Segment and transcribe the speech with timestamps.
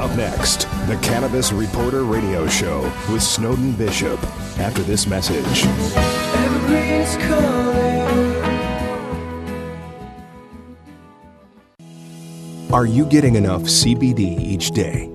[0.00, 4.18] Up next, the Cannabis Reporter Radio Show with Snowden Bishop.
[4.58, 5.66] After this message.
[12.72, 15.10] Are you getting enough CBD each day?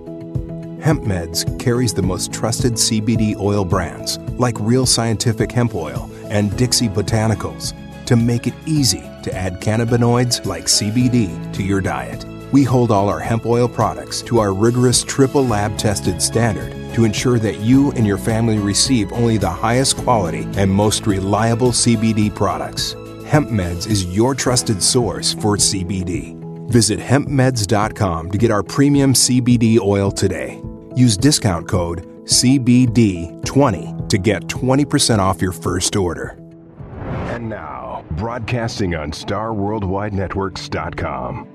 [0.84, 6.56] Hemp Meds carries the most trusted CBD oil brands like Real Scientific Hemp Oil and
[6.58, 7.74] Dixie Botanicals
[8.06, 12.24] to make it easy to add cannabinoids like CBD to your diet.
[12.56, 17.04] We hold all our hemp oil products to our rigorous triple lab tested standard to
[17.04, 22.34] ensure that you and your family receive only the highest quality and most reliable CBD
[22.34, 22.94] products.
[23.28, 26.34] Hemp Meds is your trusted source for CBD.
[26.70, 30.64] Visit hempmeds.com to get our premium CBD oil today.
[30.96, 36.40] Use discount code CBD20 to get 20% off your first order.
[37.34, 41.55] And now, broadcasting on StarWorldWideNetworks.com,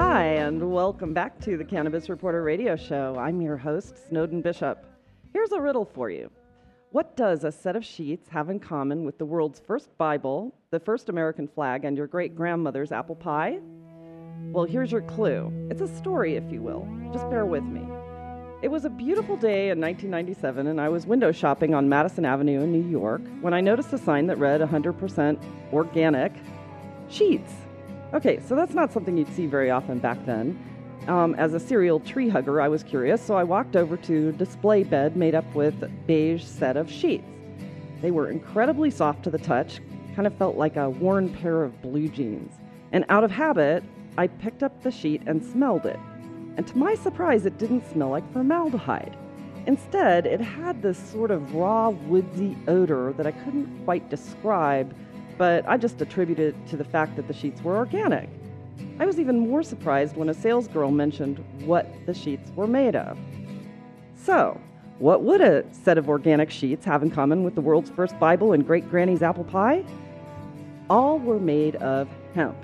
[0.00, 3.16] Hi, and welcome back to the Cannabis Reporter Radio Show.
[3.18, 4.86] I'm your host, Snowden Bishop.
[5.32, 6.30] Here's a riddle for you.
[6.92, 10.78] What does a set of sheets have in common with the world's first Bible, the
[10.78, 13.58] first American flag, and your great grandmother's apple pie?
[14.52, 15.52] Well, here's your clue.
[15.68, 16.86] It's a story, if you will.
[17.12, 17.84] Just bear with me.
[18.62, 22.62] It was a beautiful day in 1997, and I was window shopping on Madison Avenue
[22.62, 26.34] in New York when I noticed a sign that read 100% organic
[27.08, 27.52] sheets.
[28.14, 30.58] Okay, so that's not something you'd see very often back then.
[31.08, 34.32] Um, as a serial tree hugger, I was curious, so I walked over to a
[34.32, 37.26] display bed made up with beige set of sheets.
[38.00, 39.80] They were incredibly soft to the touch,
[40.14, 42.54] kind of felt like a worn pair of blue jeans.
[42.92, 43.84] And out of habit,
[44.16, 45.98] I picked up the sheet and smelled it.
[46.56, 49.16] And to my surprise, it didn't smell like formaldehyde.
[49.66, 54.96] Instead, it had this sort of raw, woodsy odor that I couldn't quite describe,
[55.38, 58.28] but I just attributed it to the fact that the sheets were organic.
[58.98, 63.16] I was even more surprised when a salesgirl mentioned what the sheets were made of.
[64.16, 64.60] So,
[64.98, 68.52] what would a set of organic sheets have in common with the world's first Bible
[68.52, 69.84] and great granny's apple pie?
[70.90, 72.56] All were made of hemp.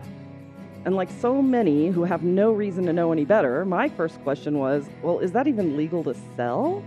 [0.85, 4.59] And like so many who have no reason to know any better, my first question
[4.59, 6.85] was well, is that even legal to sell?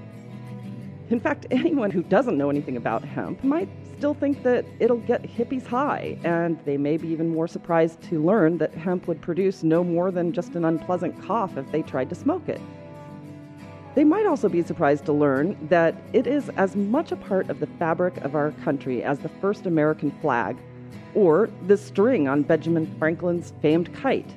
[1.10, 5.24] In fact, anyone who doesn't know anything about hemp might still think that it'll get
[5.24, 9.64] hippies high, and they may be even more surprised to learn that hemp would produce
[9.64, 12.62] no more than just an unpleasant cough if they tried to smoke it.
[13.96, 17.60] They might also be surprised to learn that it is as much a part of
[17.60, 20.56] the fabric of our country as the first American flag
[21.16, 24.30] or the string on Benjamin Franklin's famed kite.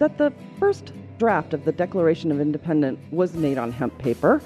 [0.00, 4.42] That the first draft of the Declaration of Independence was made on hemp paper,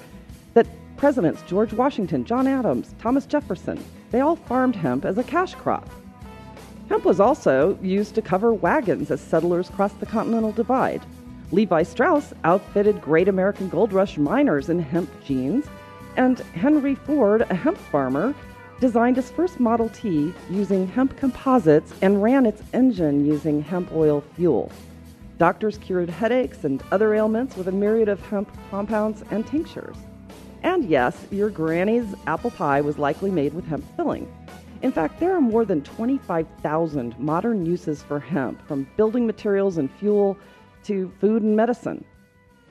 [0.53, 5.55] that presidents George Washington, John Adams, Thomas Jefferson, they all farmed hemp as a cash
[5.55, 5.87] crop.
[6.89, 11.01] Hemp was also used to cover wagons as settlers crossed the Continental Divide.
[11.51, 15.65] Levi Strauss outfitted great American gold rush miners in hemp jeans,
[16.15, 18.33] and Henry Ford, a hemp farmer,
[18.79, 24.23] designed his first Model T using hemp composites and ran its engine using hemp oil
[24.35, 24.71] fuel.
[25.37, 29.95] Doctors cured headaches and other ailments with a myriad of hemp compounds and tinctures.
[30.63, 34.31] And yes, your granny's apple pie was likely made with hemp filling.
[34.81, 39.91] In fact, there are more than 25,000 modern uses for hemp, from building materials and
[39.91, 40.37] fuel
[40.85, 42.03] to food and medicine.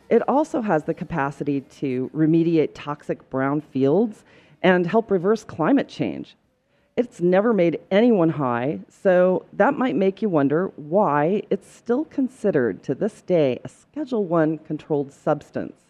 [0.08, 4.24] It also has the capacity to remediate toxic brown fields
[4.62, 6.34] and help reverse climate change.
[6.96, 12.82] It's never made anyone high, so that might make you wonder why it's still considered
[12.84, 15.87] to this day a Schedule 1 controlled substance.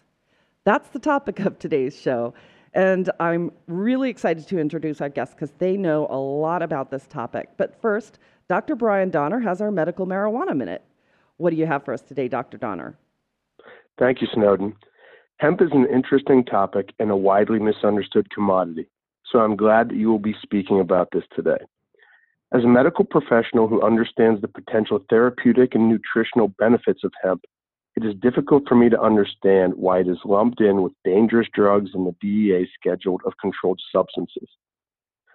[0.65, 2.33] That's the topic of today's show.
[2.73, 7.07] And I'm really excited to introduce our guests because they know a lot about this
[7.07, 7.49] topic.
[7.57, 8.75] But first, Dr.
[8.75, 10.83] Brian Donner has our medical marijuana minute.
[11.37, 12.57] What do you have for us today, Dr.
[12.57, 12.97] Donner?
[13.97, 14.75] Thank you, Snowden.
[15.37, 18.89] Hemp is an interesting topic and a widely misunderstood commodity,
[19.31, 21.59] so I'm glad that you will be speaking about this today.
[22.53, 27.45] As a medical professional who understands the potential therapeutic and nutritional benefits of hemp,
[28.03, 31.91] it is difficult for me to understand why it is lumped in with dangerous drugs
[31.93, 34.49] in the DEA schedule of controlled substances.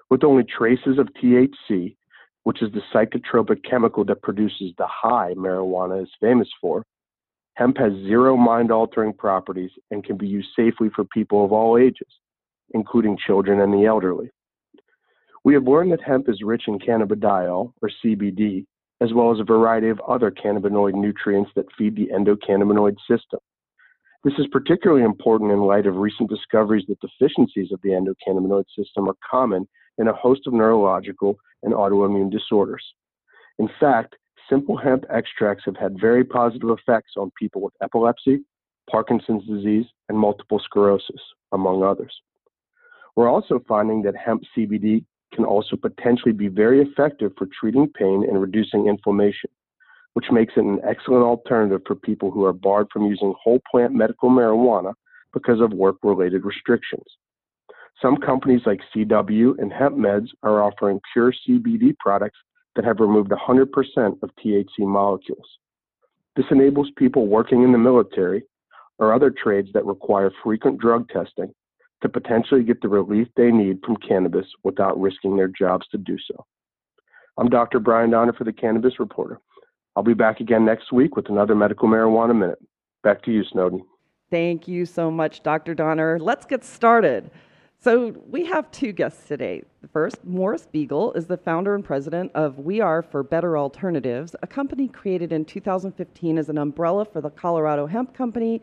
[0.08, 1.96] With only traces of THC,
[2.44, 6.84] which is the psychotropic chemical that produces the high marijuana is famous for,
[7.54, 11.78] Hemp has zero mind altering properties and can be used safely for people of all
[11.78, 12.08] ages.
[12.72, 14.30] including children and the elderly.
[15.44, 18.64] We have learned that hemp is rich in cannabidiol, or CBD,
[19.00, 23.40] as well as a variety of other cannabinoid nutrients that feed the endocannabinoid system.
[24.24, 29.08] This is particularly important in light of recent discoveries that deficiencies of the endocannabinoid system
[29.08, 29.68] are common
[29.98, 32.84] in a host of neurological and autoimmune disorders.
[33.58, 34.16] In fact,
[34.48, 38.44] simple hemp extracts have had very positive effects on people with epilepsy,
[38.90, 41.20] Parkinson's disease, and multiple sclerosis,
[41.52, 42.14] among others.
[43.16, 48.24] We're also finding that hemp CBD can also potentially be very effective for treating pain
[48.28, 49.50] and reducing inflammation,
[50.14, 53.92] which makes it an excellent alternative for people who are barred from using whole plant
[53.92, 54.92] medical marijuana
[55.32, 57.04] because of work related restrictions.
[58.00, 62.38] Some companies like CW and HempMeds are offering pure CBD products
[62.76, 63.66] that have removed 100%
[64.22, 65.46] of THC molecules.
[66.36, 68.42] This enables people working in the military
[68.98, 71.52] or other trades that require frequent drug testing
[72.04, 76.18] to potentially get the relief they need from cannabis without risking their jobs to do
[76.30, 76.44] so.
[77.38, 77.80] I'm Dr.
[77.80, 79.40] Brian Donner for the Cannabis Reporter.
[79.96, 82.58] I'll be back again next week with another Medical Marijuana Minute.
[83.02, 83.82] Back to you, Snowden.
[84.30, 85.74] Thank you so much, Dr.
[85.74, 86.18] Donner.
[86.20, 87.30] Let's get started.
[87.80, 89.62] So, we have two guests today.
[89.80, 94.36] The first, Morris Beegle, is the founder and president of We Are for Better Alternatives,
[94.42, 98.60] a company created in 2015 as an umbrella for the Colorado Hemp Company,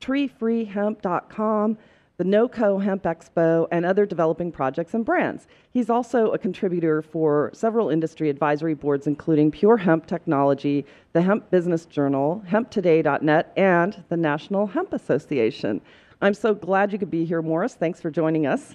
[0.00, 1.78] treefreehemp.com,
[2.20, 5.46] the NOCO Hemp Expo, and other developing projects and brands.
[5.72, 10.84] He's also a contributor for several industry advisory boards, including Pure Hemp Technology,
[11.14, 15.80] the Hemp Business Journal, HempToday.net, and the National Hemp Association.
[16.20, 17.72] I'm so glad you could be here, Morris.
[17.72, 18.74] Thanks for joining us.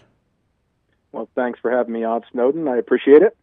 [1.12, 2.68] Well, thanks for having me on, Snowden.
[2.68, 3.38] I appreciate it.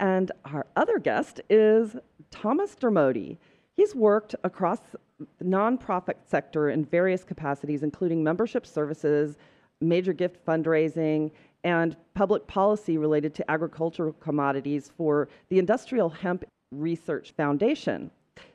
[0.00, 1.96] And our other guest is
[2.30, 3.36] Thomas Dermody.
[3.76, 4.80] He's worked across
[5.18, 9.36] the nonprofit sector in various capacities, including membership services,
[9.80, 11.30] major gift fundraising,
[11.64, 18.10] and public policy related to agricultural commodities for the Industrial Hemp Research Foundation.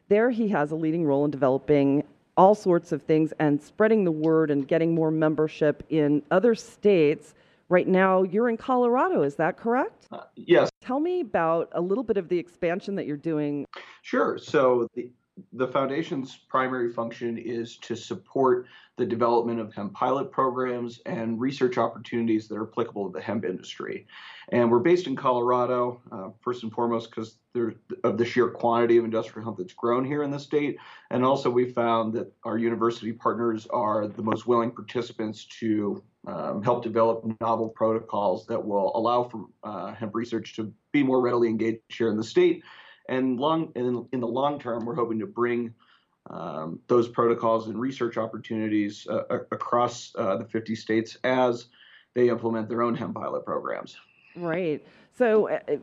[0.07, 2.03] There, he has a leading role in developing
[2.37, 7.33] all sorts of things and spreading the word and getting more membership in other states.
[7.69, 10.07] Right now, you're in Colorado, is that correct?
[10.11, 10.71] Uh, yes.
[10.81, 13.67] Tell me about a little bit of the expansion that you're doing.
[14.01, 14.39] Sure.
[14.39, 15.11] So, the,
[15.53, 21.77] the foundation's primary function is to support the development of hemp pilot programs and research
[21.77, 24.05] opportunities that are applicable to the hemp industry.
[24.49, 27.37] And we're based in Colorado, uh, first and foremost, because
[28.03, 30.77] of the sheer quantity of industrial hemp that's grown here in the state.
[31.11, 36.61] And also, we found that our university partners are the most willing participants to um,
[36.61, 41.47] help develop novel protocols that will allow for uh, hemp research to be more readily
[41.47, 42.63] engaged here in the state
[43.09, 45.73] and long in, in the long term, we're hoping to bring
[46.29, 51.67] um, those protocols and research opportunities uh, across uh, the 50 states as
[52.13, 53.97] they implement their own hemp pilot programs.
[54.35, 54.85] Right.
[55.17, 55.75] So, uh, uh,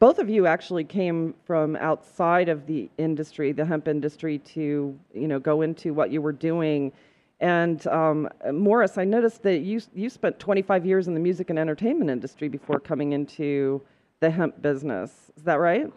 [0.00, 5.28] both of you actually came from outside of the industry, the hemp industry, to you
[5.28, 6.92] know go into what you were doing.
[7.40, 11.58] And um, Morris, I noticed that you you spent 25 years in the music and
[11.58, 13.80] entertainment industry before coming into
[14.20, 15.30] the hemp business.
[15.36, 15.90] Is that right?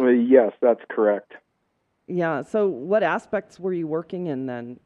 [0.00, 1.34] Well, yes, that's correct.
[2.06, 2.40] Yeah.
[2.42, 4.80] So, what aspects were you working in then?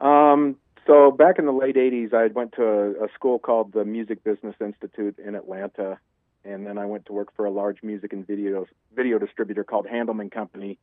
[0.00, 0.56] Um,
[0.88, 4.24] so back in the late '80s, I went to a, a school called the Music
[4.24, 5.98] Business Institute in Atlanta,
[6.44, 9.86] and then I went to work for a large music and video video distributor called
[9.86, 10.78] Handelman Company,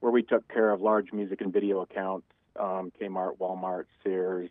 [0.00, 2.26] where we took care of large music and video accounts,
[2.58, 4.48] um, Kmart, Walmart, Sears,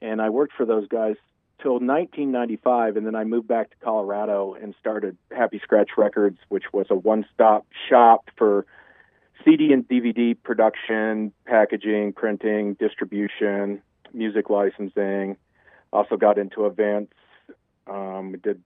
[0.00, 1.16] and I worked for those guys
[1.62, 6.64] till 1995, and then I moved back to Colorado and started Happy Scratch Records, which
[6.72, 8.66] was a one-stop shop for
[9.44, 15.36] CD and DVD production, packaging, printing, distribution, music licensing.
[15.92, 17.12] Also got into events.
[17.86, 18.62] Um, did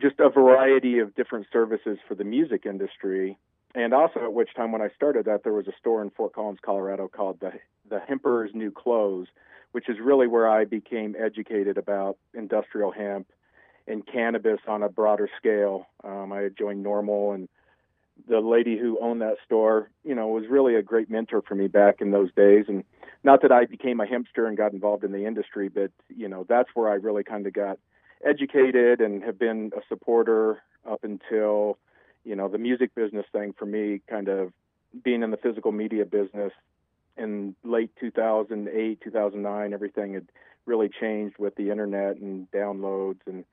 [0.00, 3.38] just a variety of different services for the music industry.
[3.74, 6.32] And also, at which time when I started that, there was a store in Fort
[6.32, 7.52] Collins, Colorado, called the
[7.88, 9.28] the Hemper's New Clothes,
[9.72, 13.28] which is really where I became educated about industrial hemp
[13.86, 15.86] and cannabis on a broader scale.
[16.02, 17.48] Um, I had joined NORML, and
[18.28, 21.68] the lady who owned that store, you know, was really a great mentor for me
[21.68, 22.64] back in those days.
[22.68, 22.84] And
[23.22, 26.44] not that I became a hempster and got involved in the industry, but you know,
[26.48, 27.78] that's where I really kind of got
[28.24, 31.78] educated and have been a supporter up until,
[32.24, 34.52] you know, the music business thing for me, kind of
[35.04, 36.52] being in the physical media business
[37.16, 40.26] in late 2008, 2009, everything had
[40.66, 43.20] really changed with the internet and downloads.
[43.26, 43.44] And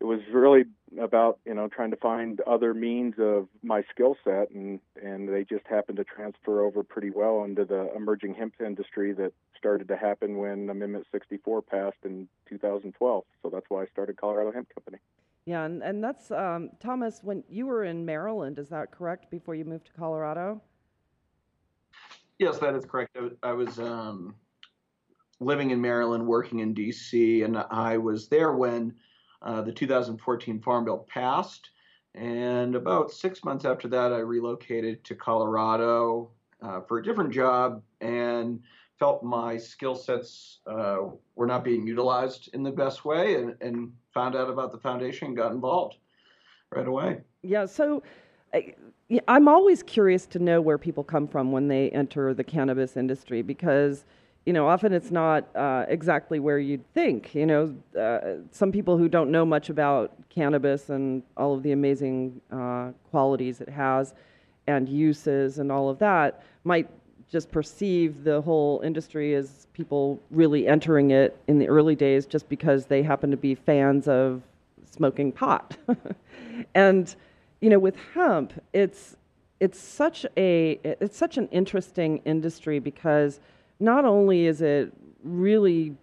[0.00, 0.64] it was really
[1.00, 4.50] about you know trying to find other means of my skill set.
[4.50, 9.12] And and they just happened to transfer over pretty well into the emerging hemp industry
[9.14, 9.32] that
[9.64, 14.52] started to happen when amendment 64 passed in 2012 so that's why i started colorado
[14.52, 14.98] hemp company.
[15.46, 19.54] Yeah and, and that's um, thomas when you were in maryland is that correct before
[19.54, 20.60] you moved to colorado
[22.38, 24.34] yes that is correct i, I was um,
[25.40, 28.94] living in maryland working in dc and i was there when
[29.44, 31.70] uh, the 2014 Farm Bill passed.
[32.14, 36.30] And about six months after that, I relocated to Colorado
[36.62, 38.60] uh, for a different job and
[38.98, 40.98] felt my skill sets uh,
[41.34, 45.26] were not being utilized in the best way and, and, found out about the foundation
[45.26, 45.96] and got involved
[46.70, 47.18] right away.
[47.42, 48.00] Yeah, so
[49.28, 53.42] I'm always curious to know where people come from when they enter the cannabis industry
[53.42, 54.04] because
[54.46, 57.34] you know, often it's not uh, exactly where you'd think.
[57.34, 61.72] You know, uh, some people who don't know much about cannabis and all of the
[61.72, 64.14] amazing uh, qualities it has
[64.66, 66.88] and uses and all of that might
[67.30, 72.48] just perceive the whole industry as people really entering it in the early days just
[72.48, 74.42] because they happen to be fans of
[74.90, 75.76] smoking pot.
[76.74, 77.16] and,
[77.60, 79.16] you know, with hemp, it's
[79.60, 83.40] it's such a it's such an interesting industry because
[83.80, 84.92] not only is it
[85.22, 85.96] really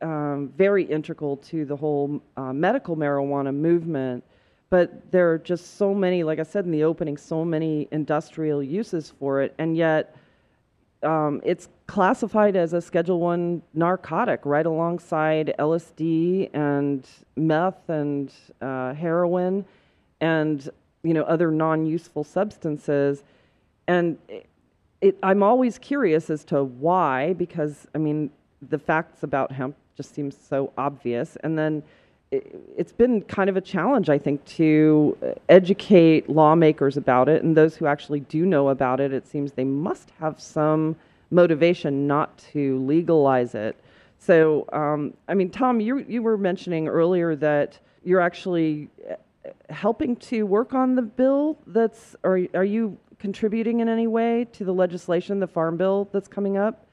[0.00, 4.22] um, very integral to the whole uh, medical marijuana movement,
[4.70, 8.62] but there are just so many, like I said in the opening, so many industrial
[8.62, 10.14] uses for it, and yet
[11.02, 18.94] um, it's classified as a Schedule One narcotic, right alongside LSD and meth and uh,
[18.94, 19.64] heroin,
[20.20, 20.68] and
[21.02, 23.22] you know other non-useful substances,
[23.86, 24.18] and
[25.00, 28.30] it, I'm always curious as to why, because I mean,
[28.68, 31.36] the facts about hemp just seem so obvious.
[31.42, 31.82] And then
[32.30, 35.16] it, it's been kind of a challenge, I think, to
[35.48, 37.42] educate lawmakers about it.
[37.42, 40.96] And those who actually do know about it, it seems they must have some
[41.30, 43.76] motivation not to legalize it.
[44.18, 48.88] So, um, I mean, Tom, you, you were mentioning earlier that you're actually
[49.70, 54.64] helping to work on the bill that's, are, are you contributing in any way to
[54.64, 56.86] the legislation, the farm bill that's coming up?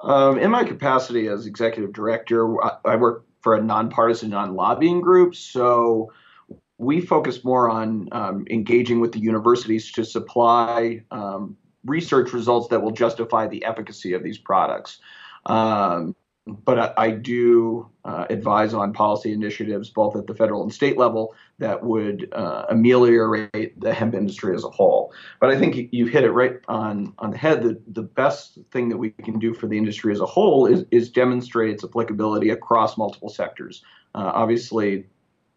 [0.00, 5.34] Um, in my capacity as executive director, I, I work for a nonpartisan, non-lobbying group.
[5.34, 6.12] So
[6.78, 12.82] we focus more on um, engaging with the universities to supply um, research results that
[12.82, 14.98] will justify the efficacy of these products.
[15.46, 16.14] Um,
[16.46, 20.98] but I, I do uh, advise on policy initiatives both at the federal and state
[20.98, 25.12] level that would uh, ameliorate the hemp industry as a whole.
[25.40, 27.62] But I think you hit it right on on the head.
[27.62, 30.84] The, the best thing that we can do for the industry as a whole is
[30.90, 33.84] is demonstrate its applicability across multiple sectors.
[34.14, 35.06] Uh, obviously,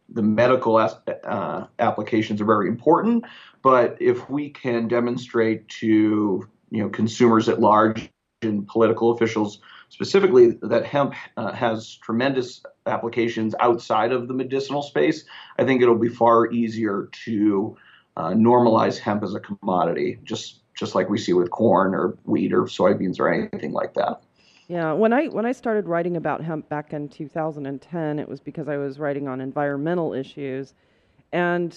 [0.09, 3.25] the medical uh, applications are very important,
[3.63, 8.11] but if we can demonstrate to you know consumers at large
[8.43, 9.61] and political officials
[9.95, 15.23] specifically that hemp uh, has tremendous applications outside of the medicinal space,
[15.57, 17.77] I think it'll be far easier to
[18.17, 22.51] uh, normalize hemp as a commodity, just just like we see with corn or wheat
[22.51, 24.21] or soybeans or anything like that.
[24.67, 28.67] Yeah, when I when I started writing about hemp back in 2010, it was because
[28.67, 30.73] I was writing on environmental issues,
[31.31, 31.73] and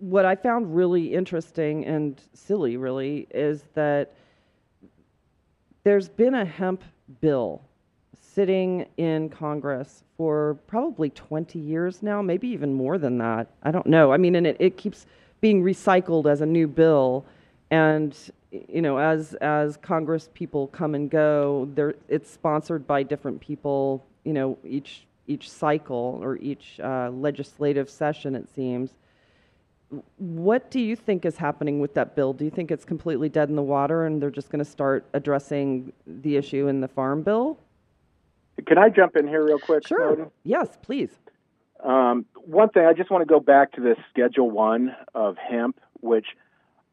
[0.00, 4.16] what I found really interesting and silly, really, is that
[5.84, 6.82] there's been a hemp
[7.20, 7.62] bill
[8.34, 13.48] sitting in Congress for probably 20 years now, maybe even more than that.
[13.62, 14.12] I don't know.
[14.12, 15.06] I mean, and it, it keeps
[15.40, 17.26] being recycled as a new bill.
[17.70, 18.16] And,
[18.50, 21.68] you know, as, as Congress people come and go,
[22.08, 28.34] it's sponsored by different people, you know, each, each cycle or each uh, legislative session,
[28.34, 28.90] it seems.
[30.18, 32.32] What do you think is happening with that bill?
[32.32, 35.06] Do you think it's completely dead in the water and they're just going to start
[35.12, 37.58] addressing the issue in the farm bill?
[38.66, 39.86] Can I jump in here real quick?
[39.86, 40.14] Sure.
[40.14, 40.30] Snowden?
[40.44, 41.10] Yes, please.
[41.82, 45.80] Um, one thing I just want to go back to this Schedule One of hemp,
[46.00, 46.26] which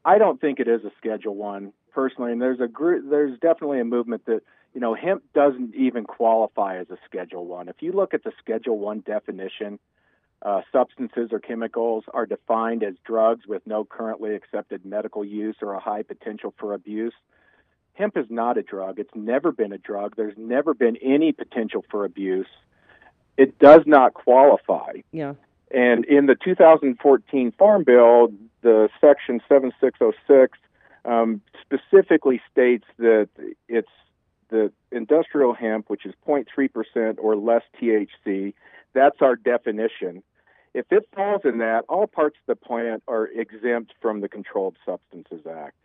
[0.03, 2.31] I don't think it is a Schedule One personally.
[2.31, 4.41] And there's a group, there's definitely a movement that
[4.73, 7.69] you know hemp doesn't even qualify as a Schedule One.
[7.69, 9.79] If you look at the Schedule One definition,
[10.41, 15.73] uh, substances or chemicals are defined as drugs with no currently accepted medical use or
[15.73, 17.13] a high potential for abuse.
[17.93, 18.99] Hemp is not a drug.
[18.99, 20.15] It's never been a drug.
[20.15, 22.47] There's never been any potential for abuse.
[23.35, 25.01] It does not qualify.
[25.11, 25.33] Yeah.
[25.71, 28.31] And in the 2014 Farm Bill,
[28.61, 30.57] the Section 7606
[31.05, 33.29] um, specifically states that
[33.67, 33.89] it's
[34.49, 38.53] the industrial hemp, which is 0.3% or less THC.
[38.93, 40.23] That's our definition
[40.73, 44.77] if it falls in that, all parts of the plant are exempt from the Controlled
[44.85, 45.75] Substances Act.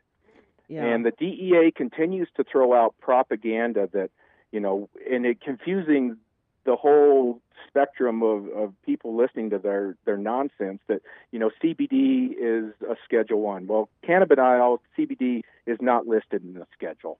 [0.68, 0.84] Yeah.
[0.84, 4.10] And the DEA continues to throw out propaganda that,
[4.50, 6.16] you know, and it confusing
[6.64, 12.30] the whole spectrum of, of people listening to their, their nonsense that, you know, CBD
[12.38, 13.66] is a Schedule 1.
[13.66, 17.18] Well, cannabidiol, CBD, is not listed in the schedule.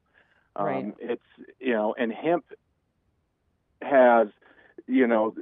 [0.56, 0.94] Um, Right.
[1.00, 1.23] It's,
[1.61, 2.44] you know, and hemp
[3.83, 4.28] has,
[4.87, 5.35] you know,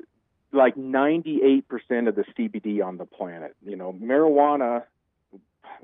[0.52, 1.64] like 98%
[2.08, 3.56] of the CBD on the planet.
[3.64, 4.84] You know, marijuana,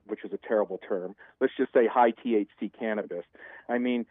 [0.06, 3.24] which is a terrible term, let's just say high THC cannabis.
[3.68, 4.06] I mean,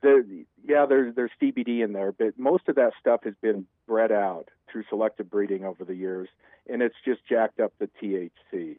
[0.00, 4.10] the yeah, there's there's CBD in there, but most of that stuff has been bred
[4.12, 6.28] out through selective breeding over the years,
[6.68, 8.78] and it's just jacked up the THC.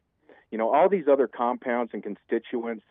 [0.50, 2.84] You know, all these other compounds and constituents,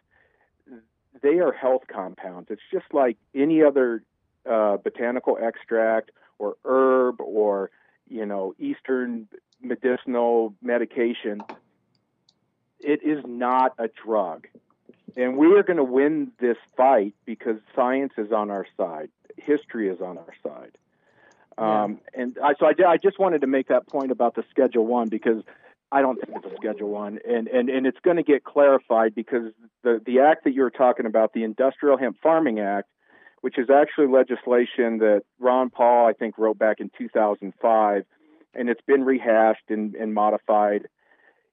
[1.22, 2.50] they are health compounds.
[2.50, 4.04] It's just like any other
[4.50, 7.72] uh, botanical extract or herb or
[8.08, 9.28] you know Eastern
[9.62, 11.42] medicinal medication.
[12.80, 14.48] It is not a drug.
[15.16, 19.88] And we are going to win this fight because science is on our side, history
[19.88, 20.78] is on our side.
[21.58, 24.88] Um, and I, so I, I just wanted to make that point about the Schedule
[24.88, 25.44] One because
[25.92, 29.14] I don't think it's a Schedule One, and and and it's going to get clarified
[29.14, 29.52] because
[29.84, 32.90] the the act that you were talking about, the Industrial Hemp Farming Act,
[33.44, 38.06] which is actually legislation that Ron Paul I think wrote back in 2005,
[38.56, 40.88] and it's been rehashed and, and modified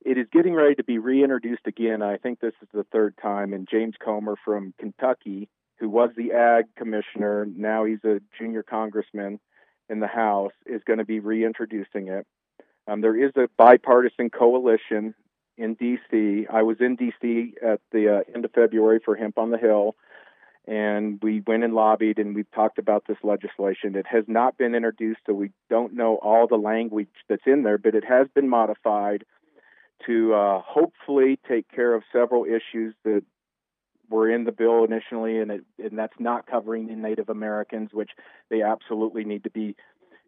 [0.04, 2.02] it is getting ready to be reintroduced again.
[2.02, 3.52] I think this is the third time.
[3.52, 9.40] And James Comer from Kentucky, who was the ag commissioner, now he's a junior congressman
[9.88, 12.26] in the House, is going to be reintroducing it.
[12.86, 15.14] Um, there is a bipartisan coalition
[15.58, 16.46] in D.C.
[16.50, 17.54] I was in D.C.
[17.62, 19.96] at the uh, end of February for Hemp on the Hill,
[20.66, 23.96] and we went and lobbied and we've talked about this legislation.
[23.96, 27.78] It has not been introduced, so we don't know all the language that's in there,
[27.78, 29.24] but it has been modified
[30.06, 33.22] to uh, hopefully take care of several issues that
[34.08, 38.10] were in the bill initially, and it, and that's not covering the Native Americans, which
[38.50, 39.76] they absolutely need to be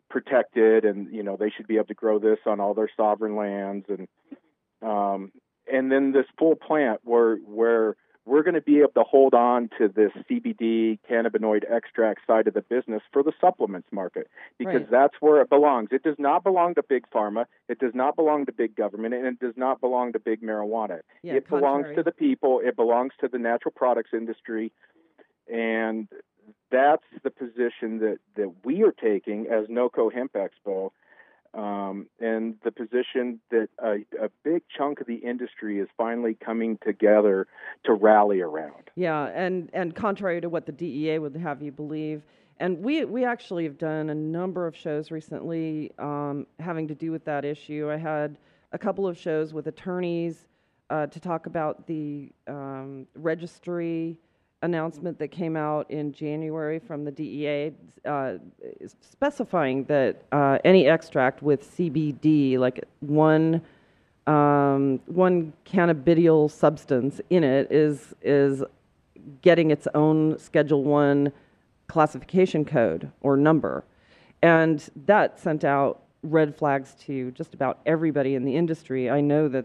[0.09, 3.35] protected, and you know they should be able to grow this on all their sovereign
[3.35, 4.09] lands, and
[4.83, 5.33] um,
[5.71, 9.69] and then this full plant where where we're going to be able to hold on
[9.79, 14.91] to this CBD cannabinoid extract side of the business for the supplements market because Right.
[14.91, 15.89] that's where it belongs.
[15.91, 19.27] It does not belong to big pharma, it does not belong to big government, and
[19.27, 21.01] it does not belong to big marijuana.
[21.23, 24.73] Yeah, it belongs to the people, it belongs to the natural products industry,
[25.53, 26.09] and
[26.71, 30.91] that's the position that, that we are taking as NOCO Hemp Expo.
[31.55, 36.79] Um, and the position that a, a big chunk of the industry is finally coming
[36.83, 37.47] together
[37.85, 38.91] to rally around.
[38.97, 42.23] Yeah, and and contrary to what the DEA would have you believe,
[42.59, 47.12] and we we actually have done a number of shows recently um, having to do
[47.12, 47.91] with that issue.
[47.91, 48.38] I had
[48.73, 50.49] a couple of shows with attorneys
[50.88, 54.19] uh, to talk about the um, registry
[54.62, 57.72] announcement that came out in January from the DEA,
[58.05, 58.35] uh,
[59.01, 63.61] specifying that uh, any extract with CBD, like one
[64.27, 68.62] um, one cannabidiol substance in it, is is
[69.42, 71.33] getting its own Schedule One
[71.88, 73.85] classification code or number,
[74.42, 79.11] and that sent out red flags to just about everybody in the industry.
[79.11, 79.64] I know that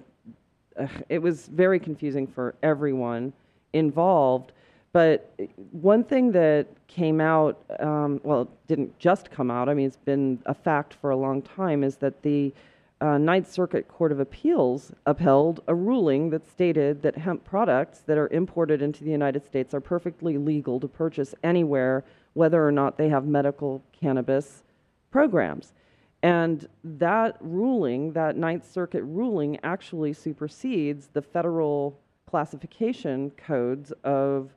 [1.09, 3.33] it was very confusing for everyone
[3.73, 4.51] involved.
[4.97, 5.31] But
[5.73, 9.95] one thing that came out, um, well, it didn't just come out, I mean, it's
[9.95, 12.51] been a fact for a long time, is that the
[12.99, 18.17] uh, Ninth Circuit Court of Appeals upheld a ruling that stated that hemp products that
[18.17, 22.97] are imported into the United States are perfectly legal to purchase anywhere, whether or not
[22.97, 24.63] they have medical cannabis
[25.11, 25.73] programs.
[26.23, 34.49] And that ruling, that Ninth Circuit ruling, actually supersedes the federal classification codes of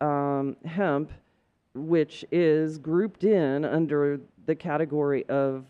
[0.00, 1.12] um, hemp,
[1.74, 5.64] which is grouped in under the category of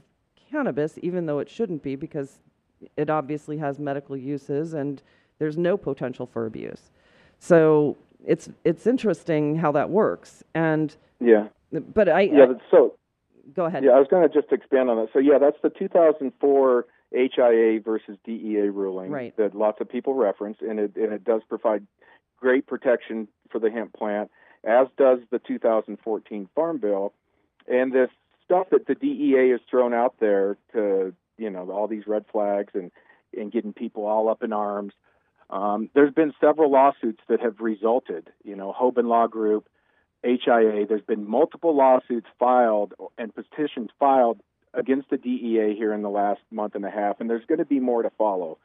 [0.50, 2.38] cannabis, even though it shouldn't be because
[2.96, 5.02] it obviously has medical uses and
[5.38, 6.90] there's no potential for abuse.
[7.38, 10.42] So it's it's interesting how that works.
[10.54, 11.48] And Yeah.
[11.72, 12.94] but I, Yeah, but so
[13.54, 13.84] go ahead.
[13.84, 15.08] Yeah, I was going to just expand on that.
[15.12, 19.36] So yeah, that's the 2004 HIA versus DEA ruling Right.
[19.36, 21.86] that lots of people reference, and it and it does provide
[22.38, 24.30] great protection for the hemp plant,
[24.64, 27.12] as does the 2014 Farm Bill,
[27.66, 28.10] and this
[28.44, 32.72] stuff that the DEA has thrown out there to you know all these red flags
[32.74, 32.90] and
[33.36, 34.92] and getting people all up in arms.
[35.48, 38.30] Um, there's been several lawsuits that have resulted.
[38.44, 39.68] You know, Hoban Law Group,
[40.22, 40.86] HIA.
[40.86, 44.40] There's been multiple lawsuits filed and petitions filed
[44.74, 47.64] against the DEA here in the last month and a half, and there's going to
[47.64, 48.58] be more to follow.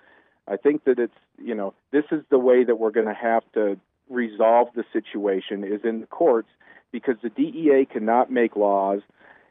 [0.48, 3.44] I think that it's you know this is the way that we're going to have
[3.54, 3.80] to
[4.12, 6.50] resolve the situation is in the courts
[6.92, 9.02] because the DEA cannot make laws.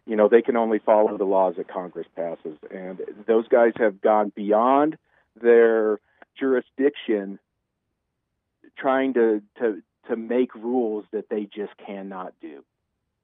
[0.06, 4.00] You know they can only follow the laws that Congress passes, and those guys have
[4.00, 4.96] gone beyond
[5.40, 6.00] their
[6.38, 7.38] jurisdiction,
[8.76, 12.64] trying to to to make rules that they just cannot do.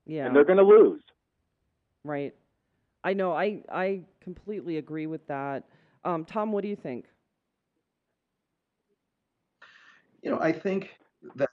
[0.07, 0.27] Yeah.
[0.27, 1.03] And they're going to lose.
[2.05, 2.35] Right.
[3.03, 3.33] I know.
[3.33, 5.65] I I completely agree with that.
[6.05, 7.07] Um, Tom, what do you think?
[10.23, 10.91] You know, I think
[11.35, 11.51] that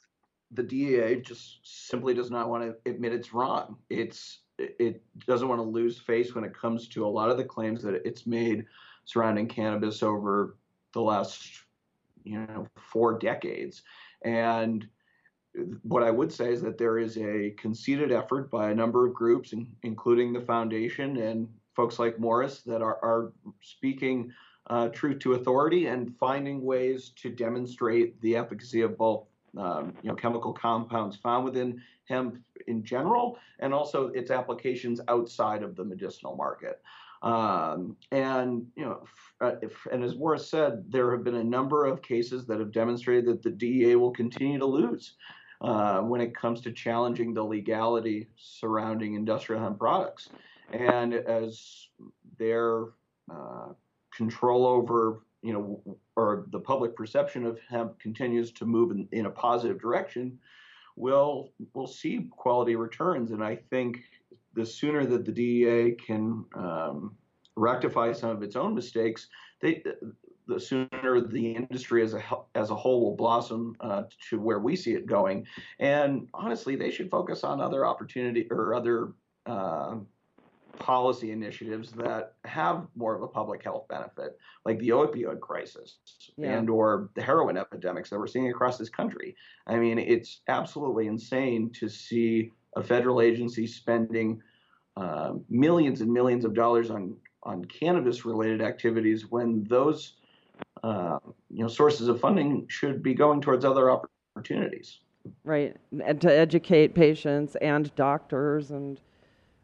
[0.51, 3.77] the DEA just simply does not want to admit it's wrong.
[3.89, 7.43] It's it doesn't want to lose face when it comes to a lot of the
[7.43, 8.65] claims that it's made
[9.05, 10.55] surrounding cannabis over
[10.93, 11.49] the last
[12.23, 13.81] you know four decades
[14.23, 14.87] and
[15.83, 19.13] what I would say is that there is a conceded effort by a number of
[19.13, 24.31] groups, in, including the foundation and folks like Morris, that are, are speaking
[24.67, 29.25] uh, truth to authority and finding ways to demonstrate the efficacy of both
[29.57, 32.37] um, you know, chemical compounds found within hemp
[32.67, 36.81] in general and also its applications outside of the medicinal market.
[37.21, 39.03] Um, and you know,
[39.39, 42.71] uh, if, and as Morris said, there have been a number of cases that have
[42.71, 45.13] demonstrated that the DEA will continue to lose
[45.61, 50.29] uh, when it comes to challenging the legality surrounding industrial hemp products.
[50.73, 51.87] And as
[52.37, 52.87] their
[53.31, 53.69] uh,
[54.15, 59.25] control over, you know, or the public perception of hemp continues to move in, in
[59.25, 60.39] a positive direction,
[60.95, 63.31] we'll we'll see quality returns.
[63.31, 63.99] And I think
[64.53, 67.15] the sooner that the DEA can um,
[67.55, 69.27] rectify some of its own mistakes,
[69.61, 69.83] they
[70.47, 72.23] the sooner the industry as a
[72.55, 75.45] as a whole will blossom uh, to where we see it going.
[75.79, 79.13] And honestly, they should focus on other opportunity or other
[79.45, 79.95] uh,
[80.79, 85.97] policy initiatives that have more of a public health benefit, like the opioid crisis
[86.37, 86.57] yeah.
[86.57, 89.35] and or the heroin epidemics that we're seeing across this country.
[89.67, 94.41] I mean, it's absolutely insane to see a federal agency spending
[94.97, 100.13] uh, millions and millions of dollars on on cannabis related activities when those
[100.83, 104.99] uh, you know, sources of funding should be going towards other opportunities.
[105.43, 108.99] Right, and to educate patients and doctors, and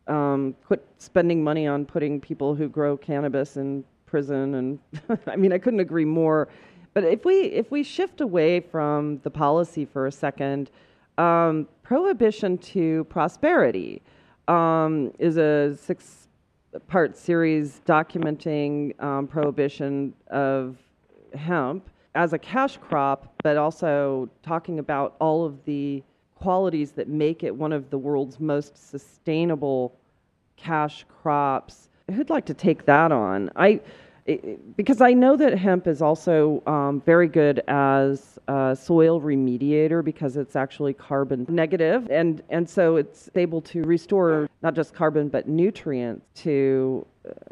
[0.10, 4.56] um, quit spending money on putting people who grow cannabis in prison.
[4.56, 4.80] And
[5.28, 6.48] I mean, I couldn't agree more.
[6.93, 10.72] But if we if we shift away from the policy for a second,
[11.17, 14.02] um, prohibition to prosperity
[14.48, 16.28] um, is a six
[16.88, 20.78] part series documenting um, prohibition of
[21.36, 26.04] hemp as a cash crop, but also talking about all of the
[26.39, 29.95] qualities that make it one of the world's most sustainable
[30.58, 31.89] cash crops.
[32.12, 33.52] Who'd like to take that on?
[33.56, 33.82] I
[34.78, 40.38] because I know that hemp is also um, very good as a soil remediator because
[40.38, 45.47] it's actually carbon negative, and and so it's able to restore not just carbon but
[45.47, 47.06] nutrients to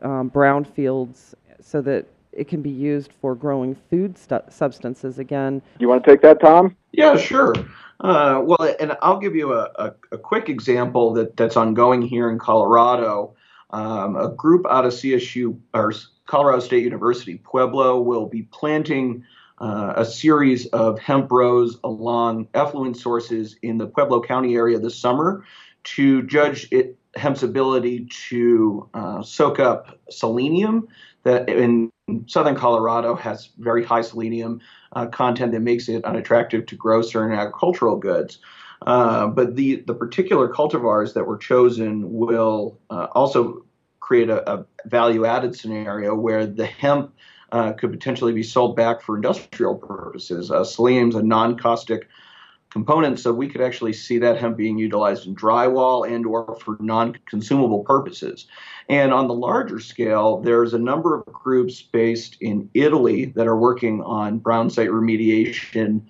[0.03, 2.05] um, brown fields so that
[2.37, 5.61] it can be used for growing food stu- substances again.
[5.79, 6.77] You want to take that, Tom?
[6.91, 7.53] Yeah, sure.
[7.99, 12.29] Uh, well, and I'll give you a, a, a, quick example that, that's ongoing here
[12.29, 13.35] in Colorado.
[13.71, 15.93] Um, a group out of CSU or
[16.27, 19.25] Colorado State University, Pueblo, will be planting
[19.57, 24.95] uh, a series of hemp rows along effluent sources in the Pueblo County area this
[24.95, 25.43] summer
[25.83, 30.87] to judge it, hemp's ability to uh, soak up selenium
[31.23, 31.91] that in
[32.27, 34.61] southern Colorado has very high selenium
[34.93, 38.39] uh, content that makes it unattractive to grow certain agricultural goods.
[38.85, 43.65] Uh, but the, the particular cultivars that were chosen will uh, also
[43.99, 47.13] create a, a, value added scenario where the hemp
[47.51, 50.51] uh, could potentially be sold back for industrial purposes.
[50.51, 52.07] Uh, selenium is a non caustic
[52.69, 56.77] component, so we could actually see that hemp being utilized in drywall and or for
[56.79, 58.47] non-consumable purposes.
[58.89, 63.57] And on the larger scale, there's a number of groups based in Italy that are
[63.57, 66.01] working on brown site remediation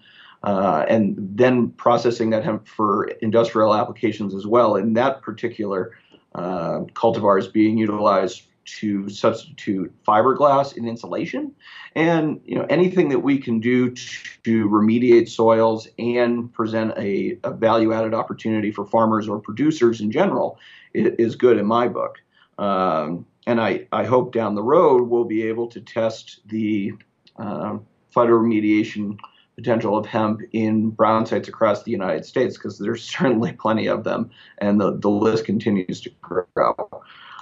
[0.43, 4.75] uh, and then processing that hemp for industrial applications as well.
[4.75, 5.97] And that particular
[6.35, 11.53] uh, cultivar is being utilized to substitute fiberglass in insulation
[11.95, 17.51] and you know anything that we can do to remediate soils and present a, a
[17.51, 20.59] value added opportunity for farmers or producers in general
[20.93, 22.17] is, good in my book
[22.57, 26.93] um, and I, I hope down the road we'll be able to test the
[27.37, 27.77] uh,
[28.13, 29.17] phytoremediation
[29.55, 34.03] potential of hemp in brown sites across the United States because there's certainly plenty of
[34.03, 36.75] them and the, the list continues to grow.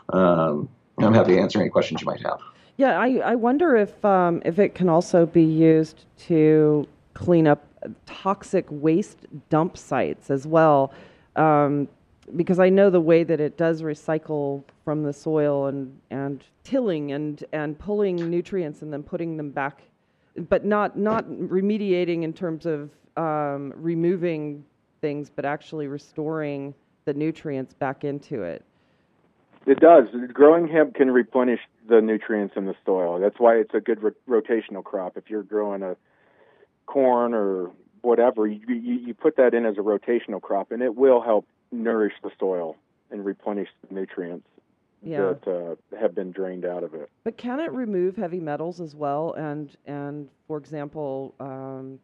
[0.10, 2.39] Um, I'm happy to answer any questions you might have.
[2.77, 7.65] Yeah, I, I wonder if um, if it can also be used to clean up
[8.05, 10.93] toxic waste dump sites as well,
[11.36, 11.88] um,
[12.36, 17.12] because I know the way that it does recycle from the soil and, and tilling
[17.12, 19.84] and, and pulling nutrients and then putting them back,
[20.49, 24.65] but not not remediating in terms of um, removing
[25.01, 26.73] things, but actually restoring
[27.05, 28.65] the nutrients back into it.
[29.65, 30.06] It does.
[30.32, 33.19] Growing hemp can replenish the nutrients in the soil.
[33.19, 35.17] That's why it's a good ro- rotational crop.
[35.17, 35.95] If you're growing a
[36.86, 40.95] corn or whatever, you, you, you put that in as a rotational crop, and it
[40.95, 42.75] will help nourish the soil
[43.10, 44.47] and replenish the nutrients
[45.06, 45.34] yeah.
[45.34, 47.10] that uh, have been drained out of it.
[47.23, 49.34] But can it remove heavy metals as well?
[49.34, 51.99] And and for example, um,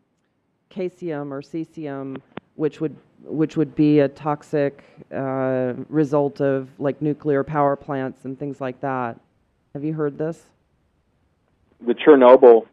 [0.69, 2.21] caesium or cesium,
[2.56, 4.84] which would which would be a toxic
[5.14, 9.20] uh, result of like nuclear power plants and things like that.
[9.74, 10.44] Have you heard this?
[11.86, 12.66] The Chernobyl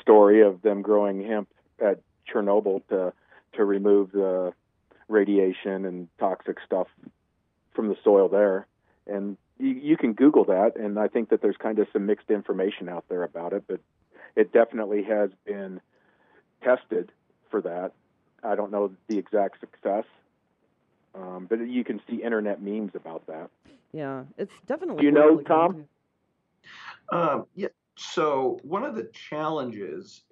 [0.00, 1.48] story of them growing hemp
[1.80, 2.00] at
[2.32, 3.12] Chernobyl to
[3.54, 4.52] to remove the
[5.08, 6.86] radiation and toxic stuff
[7.74, 8.66] from the soil there.
[9.06, 12.30] And you, you can Google that, and I think that there's kind of some mixed
[12.30, 13.80] information out there about it, but
[14.36, 15.80] it definitely has been
[16.62, 17.10] tested
[17.50, 17.92] for that.
[18.42, 20.04] I don't know the exact success,
[21.14, 23.50] um, but you can see internet memes about that.
[23.92, 25.00] Yeah, it's definitely.
[25.00, 25.84] Do you know, Tom?
[27.10, 27.68] Um, yeah.
[27.96, 30.22] So one of the challenges,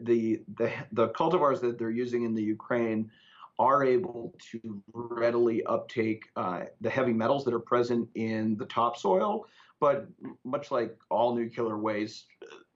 [0.00, 3.10] the the the cultivars that they're using in the Ukraine
[3.58, 9.46] are able to readily uptake uh, the heavy metals that are present in the topsoil.
[9.78, 10.06] But
[10.44, 12.26] much like all nuclear waste,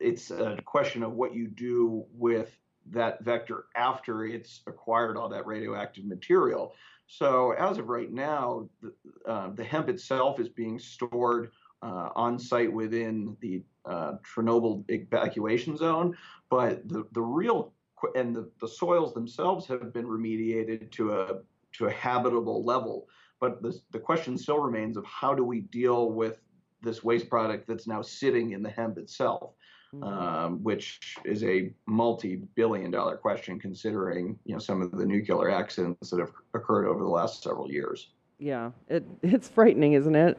[0.00, 2.50] it's a question of what you do with
[2.90, 6.74] that vector after it's acquired all that radioactive material.
[7.06, 8.92] So as of right now, the,
[9.26, 11.50] uh, the hemp itself is being stored
[11.82, 16.16] uh, on site within the uh, Chernobyl evacuation zone,
[16.50, 17.72] but the, the real
[18.14, 21.40] and the, the soils themselves have been remediated to a
[21.72, 23.08] to a habitable level.
[23.40, 26.40] But the, the question still remains of how do we deal with
[26.82, 29.52] this waste product that's now sitting in the hemp itself?
[30.00, 30.44] Mm-hmm.
[30.44, 36.10] um, which is a multi-billion dollar question considering you know some of the nuclear accidents
[36.10, 38.08] that have occurred over the last several years.
[38.38, 40.38] Yeah, it it's frightening, isn't it?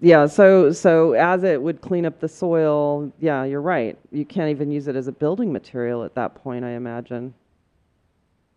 [0.00, 3.98] Yeah, so so as it would clean up the soil, yeah, you're right.
[4.10, 7.34] You can't even use it as a building material at that point, I imagine.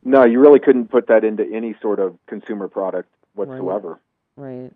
[0.03, 3.99] No, you really couldn't put that into any sort of consumer product whatsoever.
[4.35, 4.61] Right.
[4.61, 4.73] right.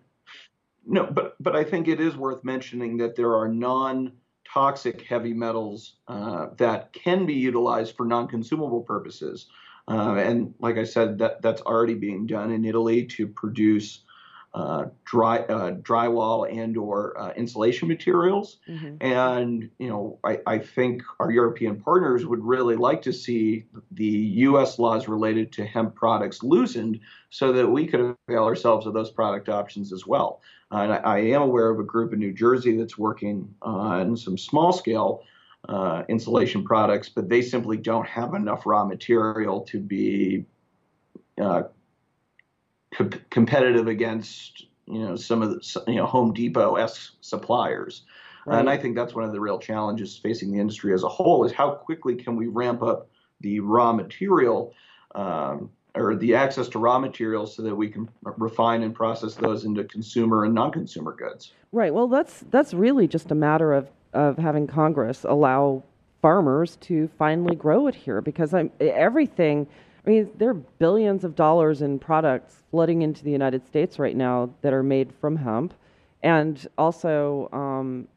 [0.88, 4.14] No, but but I think it is worth mentioning that there are non
[4.54, 9.48] toxic heavy metals uh, that can be utilized for non-consumable purposes.
[9.88, 14.04] Uh, and like I said, that that's already being done in Italy to produce
[14.54, 18.58] uh, dry uh, drywall and or uh, insulation materials.
[18.68, 18.96] Mm-hmm.
[19.02, 24.06] And you know, I, I think our European partners would really like to see the
[24.06, 24.80] U.S.
[24.80, 29.50] laws related to hemp products loosened so that we could avail ourselves of those product
[29.50, 30.42] options as well.
[30.72, 34.38] And I, I, am aware of a group in New Jersey that's working on some
[34.38, 35.24] small scale.
[35.68, 40.46] Uh, insulation products, but they simply don't have enough raw material to be
[41.40, 41.64] uh,
[42.94, 48.04] co- competitive against you know some of the you know Home Depot s suppliers.
[48.46, 48.60] Right.
[48.60, 51.46] And I think that's one of the real challenges facing the industry as a whole
[51.46, 53.10] is how quickly can we ramp up
[53.42, 54.74] the raw material
[55.16, 59.66] um, or the access to raw materials so that we can refine and process those
[59.66, 61.54] into consumer and non-consumer goods.
[61.72, 61.94] Right.
[61.94, 65.84] Well, that's that's really just a matter of of having Congress allow
[66.22, 69.68] farmers to finally grow it here because I'm, everything
[70.06, 74.16] I mean, there are billions of dollars in products flooding into the United States right
[74.16, 75.74] now that are made from hemp,
[76.24, 78.08] and also um,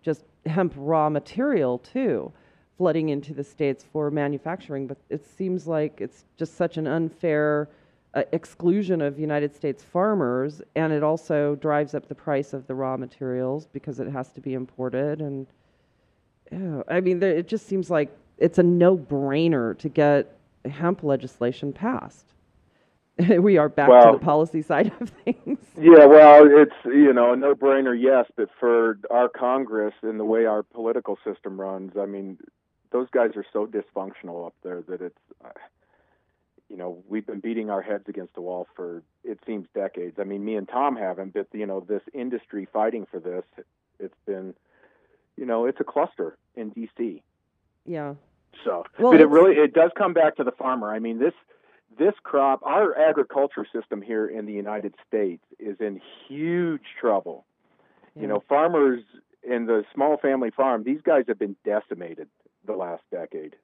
[0.00, 2.32] just hemp raw material too,
[2.78, 4.86] flooding into the states for manufacturing.
[4.86, 7.68] But it seems like it's just such an unfair
[8.14, 12.74] uh, exclusion of United States farmers, and it also drives up the price of the
[12.74, 15.20] raw materials because it has to be imported.
[15.20, 15.46] And
[16.88, 20.38] I mean, there, it just seems like it's a no-brainer to get
[20.70, 22.32] hemp legislation passed.
[23.40, 25.58] we are back well, to the policy side of things.
[25.76, 30.46] Yeah, well, it's you know a no-brainer, yes, but for our Congress and the way
[30.46, 32.38] our political system runs, I mean,
[32.90, 35.50] those guys are so dysfunctional up there that it's, uh,
[36.68, 40.18] you know, we've been beating our heads against the wall for it seems decades.
[40.18, 43.44] I mean, me and Tom haven't, but you know, this industry fighting for this,
[43.98, 44.54] it's been,
[45.36, 47.22] you know, it's a cluster in D.C.
[47.86, 48.14] Yeah.
[48.64, 50.92] So, well, but it really it does come back to the farmer.
[50.92, 51.34] I mean, this
[51.98, 57.44] this crop, our agriculture system here in the United States is in huge trouble.
[58.14, 58.22] Yeah.
[58.22, 59.02] You know, farmers
[59.42, 62.28] in the small family farm, these guys have been decimated
[62.68, 63.56] the last decade,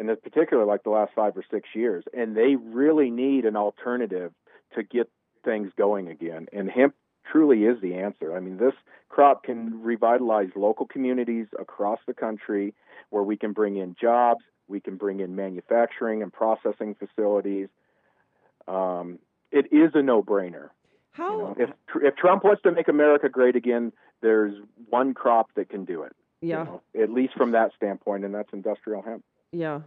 [0.00, 3.54] and in particular, like the last five or six years, and they really need an
[3.54, 4.32] alternative
[4.74, 5.08] to get
[5.44, 6.46] things going again.
[6.52, 6.94] And hemp
[7.30, 8.36] truly is the answer.
[8.36, 8.74] I mean, this
[9.08, 12.74] crop can revitalize local communities across the country
[13.10, 17.68] where we can bring in jobs, we can bring in manufacturing and processing facilities.
[18.66, 19.18] Um,
[19.50, 20.70] it is a no-brainer.
[21.12, 21.32] How?
[21.32, 21.70] You know, if
[22.02, 23.92] if Trump wants to make America great again,
[24.22, 24.54] there's
[24.88, 26.12] one crop that can do it.
[26.42, 26.58] Yeah.
[26.58, 29.24] You know, at least from that standpoint, and that's industrial hemp.
[29.52, 29.80] Yeah.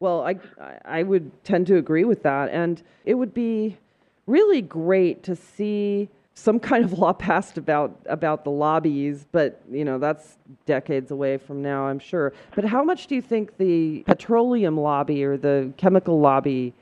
[0.00, 0.36] Well, I
[0.84, 3.78] I would tend to agree with that, and it would be
[4.26, 9.84] really great to see some kind of law passed about about the lobbies, but you
[9.84, 12.32] know that's decades away from now, I'm sure.
[12.54, 16.74] But how much do you think the petroleum lobby or the chemical lobby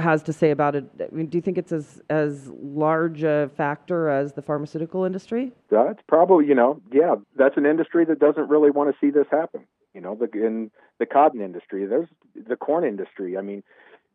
[0.00, 0.84] has to say about it.
[1.00, 5.52] I mean, do you think it's as as large a factor as the pharmaceutical industry?
[5.74, 9.10] Uh, that's probably you know yeah that's an industry that doesn't really want to see
[9.10, 9.66] this happen.
[9.94, 13.38] You know, the in the cotton industry, there's the corn industry.
[13.38, 13.62] I mean,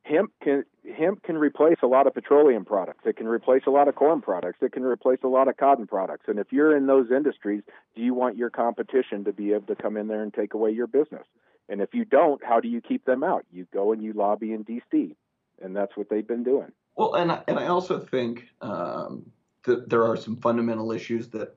[0.04, 0.65] hemp can
[0.98, 3.06] hemp can replace a lot of petroleum products.
[3.06, 4.60] It can replace a lot of corn products.
[4.62, 6.26] It can replace a lot of cotton products.
[6.28, 7.63] And if you're in those industries,
[7.96, 10.72] do you want your competition to be able to come in there and take away
[10.72, 11.24] your business?
[11.70, 13.46] And if you don't, how do you keep them out?
[13.52, 15.15] You go and you lobby in D.C
[15.62, 16.72] and that's what they've been doing.
[16.95, 19.26] Well, and I, and I also think um,
[19.63, 21.56] that there are some fundamental issues that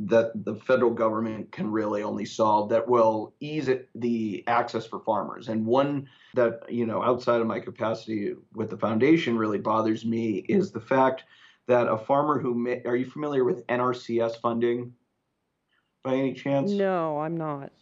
[0.00, 5.00] that the federal government can really only solve that will ease it, the access for
[5.00, 5.48] farmers.
[5.48, 10.44] And one that you know outside of my capacity with the foundation really bothers me
[10.48, 11.24] is the fact
[11.68, 14.92] that a farmer who may, are you familiar with NRCS funding
[16.02, 16.72] by any chance?
[16.72, 17.72] No, I'm not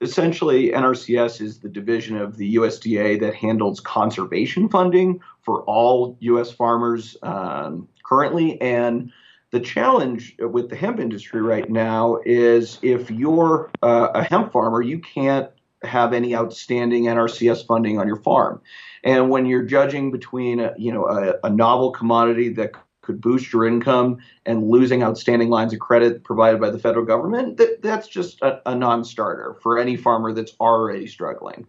[0.00, 6.50] essentially NRCS is the division of the USDA that handles conservation funding for all U.S.
[6.50, 8.60] farmers um, currently.
[8.60, 9.12] And
[9.50, 14.80] the challenge with the hemp industry right now is if you're uh, a hemp farmer,
[14.80, 15.50] you can't
[15.82, 18.60] have any outstanding NRCS funding on your farm.
[19.02, 22.72] And when you're judging between, a, you know, a, a novel commodity that
[23.10, 27.56] could boost your income and losing outstanding lines of credit provided by the federal government,
[27.56, 31.66] that, that's just a, a non-starter for any farmer that's already struggling.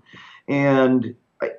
[0.47, 1.15] And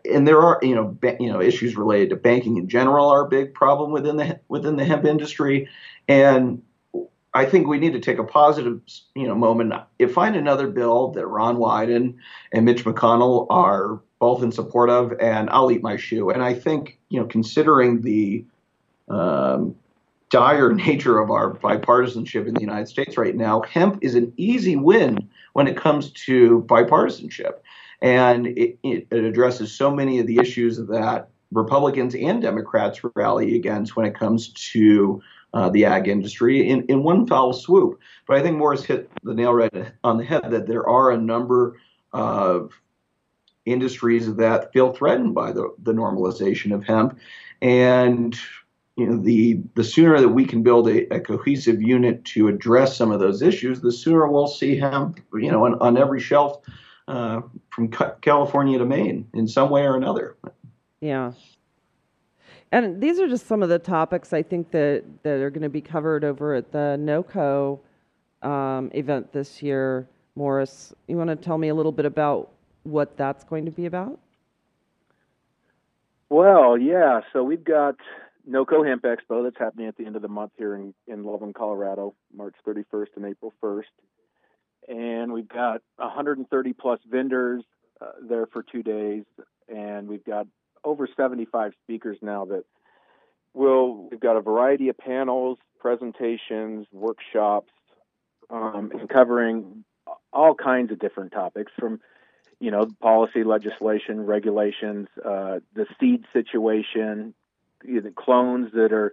[0.09, 3.27] and there are you know ba- you know issues related to banking in general are
[3.27, 5.69] a big problem within the within the hemp industry,
[6.09, 6.63] and
[7.35, 8.81] I think we need to take a positive
[9.15, 9.73] you know moment.
[9.99, 12.17] If find another bill that Ron Wyden
[12.53, 16.31] and Mitch McConnell are both in support of, and I'll eat my shoe.
[16.31, 18.45] And I think you know considering the
[19.13, 19.75] um,
[20.31, 24.77] dire nature of our bipartisanship in the United States right now, hemp is an easy
[24.77, 27.61] win when it comes to bipartisanship.
[28.01, 33.95] And it, it, addresses so many of the issues that Republicans and Democrats rally against
[33.95, 35.23] when it comes to
[35.55, 38.01] uh, the ag industry in, in one foul swoop.
[38.27, 41.19] But I think Morris hit the nail right on the head that there are a
[41.19, 41.77] number
[42.13, 42.73] of
[43.67, 47.19] industries that feel threatened by the, the normalization of hemp.
[47.61, 48.37] And
[49.03, 52.97] you know, the the sooner that we can build a, a, cohesive unit to address
[52.97, 56.59] some of those issues, the sooner we'll see hemp, you know, on, on every shelf
[57.09, 60.37] uh, from California to Maine in some way or another.
[61.01, 61.33] Yeah.
[62.71, 65.69] And these are just some of the topics I think that, that are going to
[65.69, 67.81] be covered over at the NOCO
[68.43, 70.07] um, event this year.
[70.37, 72.51] Morris, you want to tell me a little bit about
[72.85, 74.19] what that's going to be about?
[76.31, 77.21] Well, yeah.
[77.33, 77.97] So we've got
[78.49, 81.55] NOCO Hemp Expo that's happening at the end of the month here in, in Loveland,
[81.55, 83.83] Colorado, March 31st and April 1st.
[84.89, 87.63] And we've got 130 plus vendors
[88.01, 89.25] uh, there for two days.
[89.69, 90.47] And we've got
[90.85, 92.65] over 75 speakers now that
[93.55, 97.71] will, we've got a variety of panels, presentations, workshops,
[98.51, 99.85] um, and covering
[100.33, 102.01] all kinds of different topics from
[102.63, 107.35] you know, policy, legislation, regulations, uh, the seed situation,
[107.85, 109.13] the clones that are,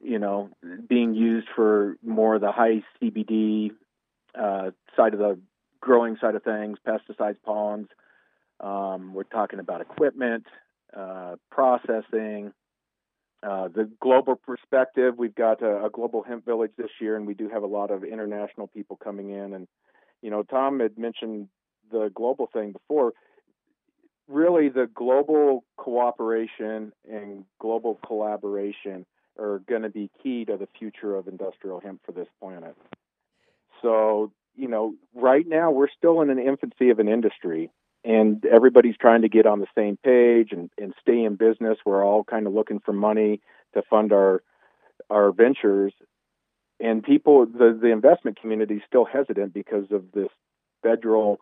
[0.00, 0.50] you know,
[0.88, 3.72] being used for more of the high CBD
[4.34, 5.38] uh, side of the
[5.80, 7.88] growing side of things, pesticides, pollens.
[8.60, 10.46] Um, we're talking about equipment,
[10.96, 12.52] uh, processing,
[13.42, 15.14] uh, the global perspective.
[15.18, 17.90] We've got a, a, global hemp village this year, and we do have a lot
[17.90, 19.52] of international people coming in.
[19.52, 19.66] And
[20.22, 21.48] you know, Tom had mentioned
[21.90, 23.14] the global thing before
[24.28, 29.06] really the global cooperation and global collaboration
[29.38, 32.76] are going to be key to the future of industrial hemp for this planet.
[33.80, 37.70] So, you know, right now we're still in an infancy of an industry
[38.04, 41.78] and everybody's trying to get on the same page and, and stay in business.
[41.84, 43.40] We're all kind of looking for money
[43.74, 44.42] to fund our
[45.10, 45.92] our ventures.
[46.80, 50.28] and people, the the investment community is still hesitant because of this
[50.82, 51.38] federal,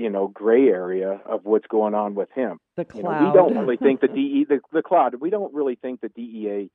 [0.00, 2.58] you know, gray area of what's going on with him.
[2.74, 2.96] The cloud.
[2.96, 5.16] You know, we don't really think the DE the, the cloud.
[5.16, 6.70] We don't really think the DEA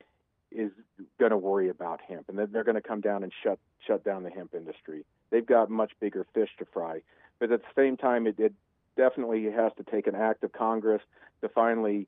[0.52, 0.72] is
[1.20, 4.04] going to worry about hemp, and that they're going to come down and shut shut
[4.04, 5.06] down the hemp industry.
[5.32, 7.02] They've got much bigger fish to fry.
[7.40, 8.54] But at the same time, it, it
[8.96, 11.02] definitely has to take an act of Congress
[11.42, 12.08] to finally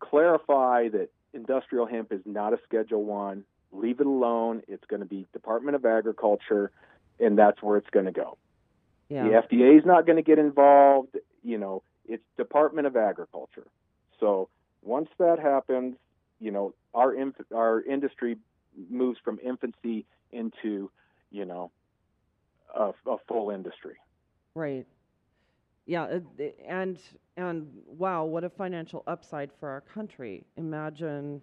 [0.00, 3.44] clarify that industrial hemp is not a Schedule One.
[3.72, 4.62] Leave it alone.
[4.68, 6.70] It's going to be Department of Agriculture,
[7.18, 8.36] and that's where it's going to go.
[9.08, 9.24] Yeah.
[9.24, 11.16] The FDA is not going to get involved.
[11.42, 13.66] You know, it's Department of Agriculture.
[14.18, 14.48] So
[14.82, 15.96] once that happens,
[16.40, 18.36] you know, our inf- our industry
[18.90, 20.90] moves from infancy into,
[21.30, 21.70] you know,
[22.74, 23.94] a, a full industry.
[24.54, 24.86] Right.
[25.86, 26.18] Yeah,
[26.66, 26.98] and
[27.36, 30.42] and wow, what a financial upside for our country.
[30.56, 31.40] Imagine,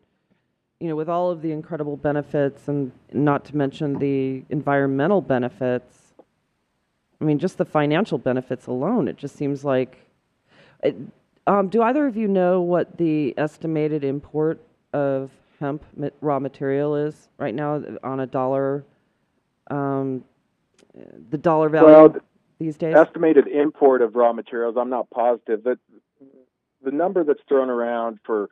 [0.82, 6.03] you know, with all of the incredible benefits and not to mention the environmental benefits.
[7.24, 9.97] I mean, just the financial benefits alone, it just seems like.
[10.84, 10.97] It,
[11.47, 14.59] um, do either of you know what the estimated import
[14.91, 15.84] of hemp
[16.19, 18.84] raw material is right now on a dollar?
[19.71, 20.26] Um,
[21.30, 22.15] the dollar value Well,
[22.59, 22.93] these days.
[22.93, 24.76] estimated import of raw materials.
[24.78, 25.80] I'm not positive that
[26.84, 28.49] the number that's thrown around for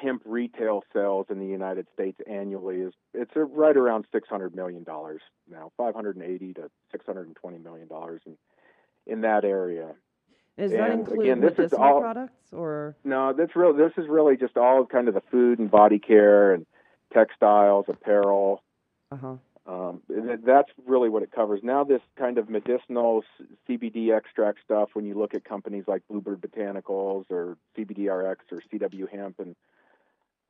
[0.00, 4.82] hemp retail sales in the United States annually is it's a, right around 600 million
[4.84, 5.20] dollars
[5.50, 8.36] now, 580 to 620 million dollars in
[9.06, 9.94] in that area.
[10.58, 12.94] Does that include again, this is all- products or?
[13.04, 13.72] No, that's real.
[13.72, 16.66] This is really just all kind of the food and body care and
[17.12, 18.62] textiles, apparel.
[19.10, 19.34] Uh huh.
[19.66, 21.60] Um, th- that's really what it covers.
[21.62, 23.22] Now, this kind of medicinal
[23.68, 29.08] CBD extract stuff, when you look at companies like Bluebird Botanicals or CBDRX or CW
[29.10, 29.56] Hemp and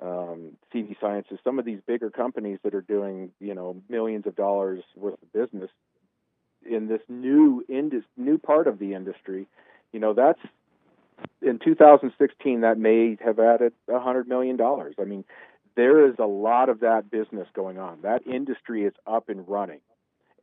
[0.00, 4.36] um, CV Sciences, some of these bigger companies that are doing, you know, millions of
[4.36, 5.70] dollars worth of business
[6.68, 9.46] in this new indus- new part of the industry,
[9.92, 10.40] you know, that's
[11.42, 14.94] in 2016 that may have added a hundred million dollars.
[15.00, 15.24] I mean,
[15.80, 18.00] there is a lot of that business going on.
[18.02, 19.80] That industry is up and running,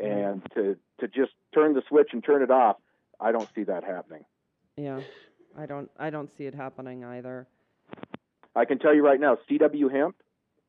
[0.01, 0.11] mm-hmm.
[0.11, 2.77] and to to just turn the switch and turn it off,
[3.19, 4.25] I don't see that happening.
[4.77, 5.01] Yeah,
[5.55, 5.91] I don't.
[5.99, 7.45] I don't see it happening either.
[8.55, 10.15] I can tell you right now, CW Hemp,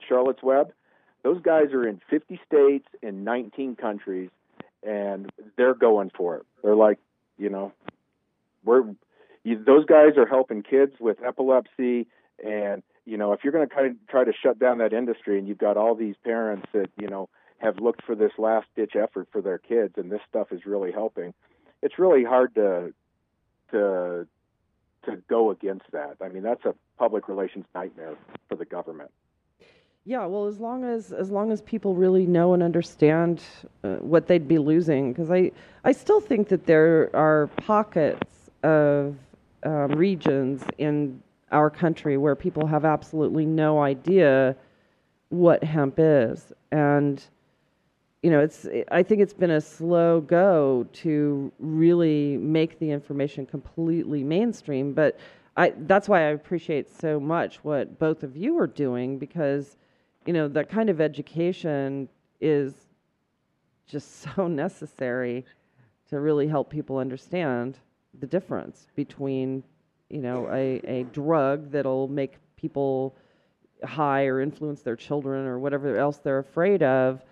[0.07, 0.75] Charlotte's Web,
[1.23, 4.29] those guys are in 50 states in 19 countries,
[4.83, 6.47] and they're going for it.
[6.63, 6.99] They're like,
[7.39, 7.73] you know,
[8.67, 8.85] we're
[9.45, 12.07] you, those guys are helping kids with epilepsy,
[12.45, 15.49] and you know, if you're going to try, try to shut down that industry, and
[15.49, 19.29] you've got all these parents that you know have looked for this last ditch effort
[19.33, 21.33] for their kids, and this stuff is really helping,
[21.83, 22.93] it's really hard to
[23.71, 24.27] to
[25.07, 26.17] to go against that.
[26.21, 28.17] I mean, that's a public relations nightmare
[28.49, 29.11] for the government.
[30.05, 33.43] Yeah, well, as long as as long as people really know and understand
[33.85, 35.51] uh, what they'd be losing, because I
[35.83, 39.17] I still think that there are pockets of
[39.63, 41.23] um, regions in
[41.53, 44.57] our country where people have absolutely no idea
[45.31, 47.23] what hemp is, and
[48.23, 53.47] you know, it's I think it's been a slow go to really make the information
[53.47, 55.19] completely mainstream, but
[55.57, 59.77] I that's why I appreciate so much what both of you are doing because
[60.27, 62.09] you know that kind of education
[62.41, 62.75] is
[63.87, 65.45] just so necessary
[66.11, 67.79] to really help people understand
[68.19, 69.63] the difference between
[70.11, 73.15] you know a, a drug that'll make people
[73.85, 77.23] high or influence their children or whatever else they're afraid of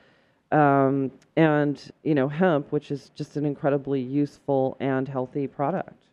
[0.53, 6.07] um, and you know hemp which is just an incredibly useful and healthy product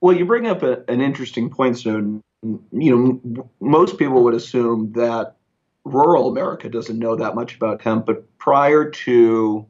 [0.00, 2.22] Well, you bring up a, an interesting point, Snowden.
[2.42, 5.36] You know, most people would assume that
[5.84, 9.66] rural America doesn't know that much about hemp, but prior to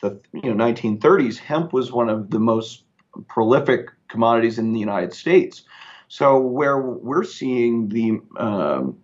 [0.00, 2.82] the you know 1930s, hemp was one of the most
[3.28, 5.64] prolific commodities in the United States.
[6.08, 8.98] So where we're seeing the um,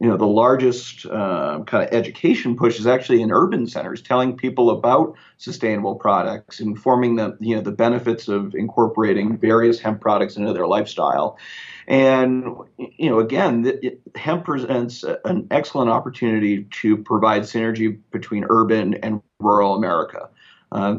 [0.00, 4.36] you know the largest uh, kind of education push is actually in urban centers, telling
[4.36, 10.36] people about sustainable products, informing them you know the benefits of incorporating various hemp products
[10.36, 11.38] into their lifestyle.
[11.86, 12.44] And
[12.76, 19.22] you know, again, the, hemp presents an excellent opportunity to provide synergy between urban and
[19.40, 20.28] rural America.
[20.70, 20.98] Uh,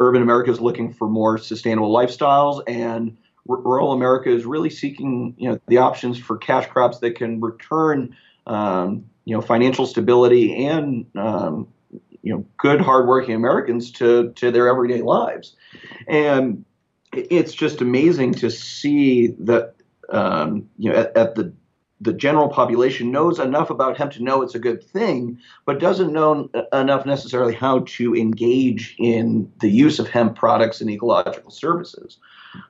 [0.00, 3.16] urban America is looking for more sustainable lifestyles, and
[3.48, 7.40] r- rural America is really seeking, you know, the options for cash crops that can
[7.40, 11.68] return, um, you know, financial stability and, um,
[12.22, 15.56] you know, good, hardworking Americans to to their everyday lives.
[16.08, 16.64] And
[17.12, 19.74] it's just amazing to see that
[20.10, 21.52] um, you know, at, at, the
[22.00, 26.12] the general population knows enough about hemp to know it's a good thing, but doesn't
[26.12, 32.18] know enough necessarily how to engage in the use of hemp products and ecological services.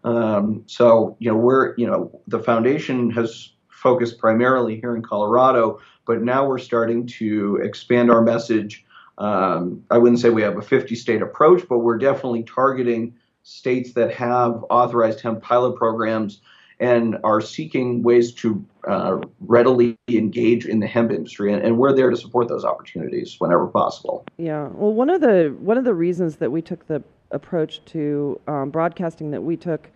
[0.05, 5.81] Um, so, you know, we're, you know, the foundation has focused primarily here in Colorado,
[6.07, 8.85] but now we're starting to expand our message.
[9.19, 13.93] Um, I wouldn't say we have a 50 state approach, but we're definitely targeting states
[13.95, 16.41] that have authorized hemp pilot programs
[16.79, 21.93] and are seeking ways to uh, readily engage in the hemp industry, and, and, we're
[21.93, 24.25] there to support those opportunities whenever possible.
[24.37, 28.39] Yeah, well, one of the one of the reasons that we took the approach to
[28.47, 29.89] um, broadcasting that we took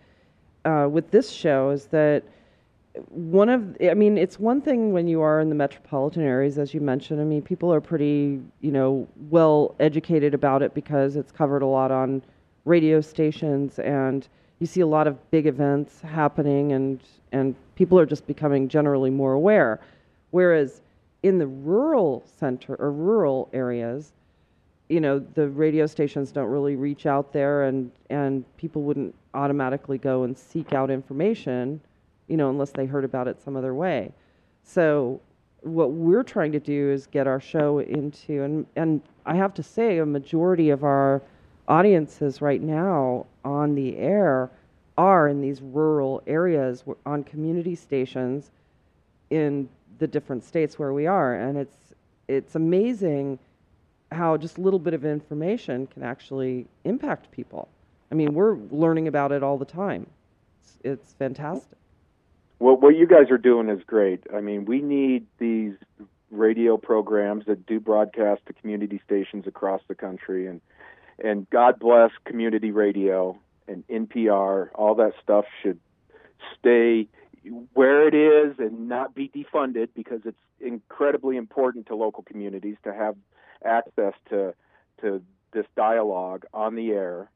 [0.65, 2.23] uh, with this show is that
[3.09, 6.73] one of I mean, it's one thing when you are in the metropolitan areas, as
[6.73, 7.21] you mentioned.
[7.21, 11.67] I mean, people are pretty you know well educated about it because it's covered a
[11.67, 12.21] lot on
[12.65, 14.27] radio stations and
[14.61, 17.01] you see a lot of big events happening and
[17.31, 19.81] and people are just becoming generally more aware.
[20.29, 20.81] Whereas
[21.23, 24.13] in the rural center or rural areas
[24.87, 29.97] you know the radio stations don't really reach out there and and people wouldn't automatically
[29.97, 31.79] go and seek out information
[32.27, 34.11] you know unless they heard about it some other way.
[34.63, 35.19] So
[35.61, 39.63] what we're trying to do is get our show into and and I have to
[39.63, 41.23] say a majority of our
[41.71, 44.51] audiences right now on the air
[44.97, 48.51] are in these rural areas on community stations
[49.29, 49.69] in
[49.99, 51.33] the different states where we are.
[51.33, 51.77] And it's
[52.27, 53.39] it's amazing
[54.11, 57.69] how just a little bit of information can actually impact people.
[58.11, 60.07] I mean we're learning about it all the time.
[60.59, 61.77] It's, it's fantastic.
[62.59, 64.25] Well what you guys are doing is great.
[64.35, 65.75] I mean we need these
[66.31, 70.59] radio programs that do broadcast to community stations across the country and
[71.23, 74.69] and God bless community radio and NPR.
[74.75, 75.79] All that stuff should
[76.59, 77.07] stay
[77.73, 82.93] where it is and not be defunded because it's incredibly important to local communities to
[82.93, 83.15] have
[83.65, 84.53] access to
[85.01, 87.29] to this dialogue on the air.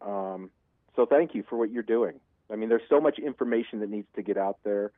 [0.00, 0.50] Um,
[0.96, 2.20] so thank you for what you're doing.
[2.50, 4.90] I mean, there's so much information that needs to get out there,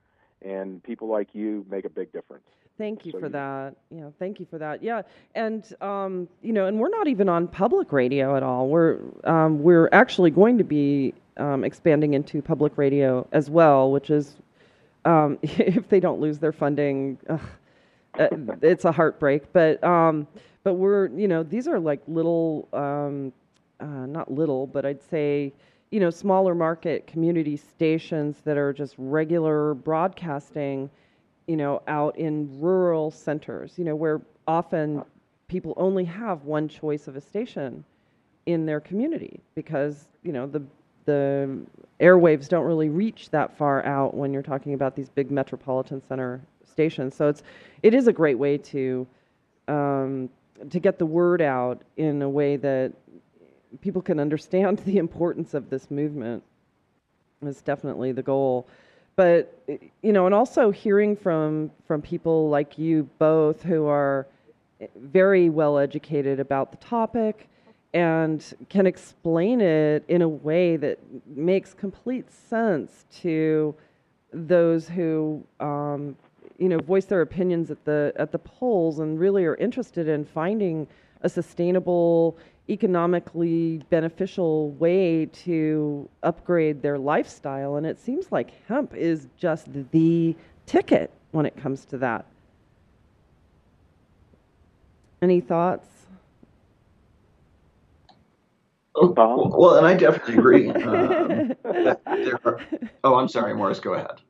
[0.42, 2.46] and people like you make a big difference.
[2.76, 3.76] Thank you so for you, that.
[3.90, 4.82] Yeah, thank you for that.
[4.82, 5.02] Yeah,
[5.34, 8.68] and um, you know, and we're not even on public radio at all.
[8.68, 14.10] We're um, we're actually going to be um, expanding into public radio as well, which
[14.10, 14.34] is
[15.04, 17.40] um, if they don't lose their funding, ugh,
[18.18, 18.28] uh,
[18.60, 19.52] it's a heartbreak.
[19.52, 20.26] But um,
[20.64, 23.32] but we're you know these are like little, um,
[23.78, 25.52] uh, not little, but I'd say
[25.92, 30.90] you know smaller market community stations that are just regular broadcasting
[31.46, 35.02] you know, out in rural centers, you know, where often
[35.48, 37.84] people only have one choice of a station
[38.46, 40.62] in their community because, you know, the
[41.04, 41.60] the
[42.00, 46.40] airwaves don't really reach that far out when you're talking about these big metropolitan center
[46.64, 47.14] stations.
[47.14, 47.42] So it's
[47.82, 49.06] it is a great way to
[49.68, 50.30] um,
[50.70, 52.92] to get the word out in a way that
[53.80, 56.42] people can understand the importance of this movement.
[57.42, 58.66] Is definitely the goal
[59.16, 59.62] but
[60.02, 64.26] you know and also hearing from from people like you both who are
[64.96, 67.48] very well educated about the topic
[67.92, 73.74] and can explain it in a way that makes complete sense to
[74.32, 76.16] those who um,
[76.58, 80.24] you know voice their opinions at the at the polls and really are interested in
[80.24, 80.86] finding
[81.22, 82.36] a sustainable
[82.68, 87.76] economically beneficial way to upgrade their lifestyle.
[87.76, 90.34] And it seems like hemp is just the
[90.66, 92.24] ticket when it comes to that.
[95.20, 95.88] Any thoughts?
[98.96, 100.68] Oh, well, and I definitely agree.
[100.70, 101.52] um,
[102.44, 102.60] are,
[103.02, 103.80] oh, I'm sorry, Morris.
[103.80, 104.20] Go ahead.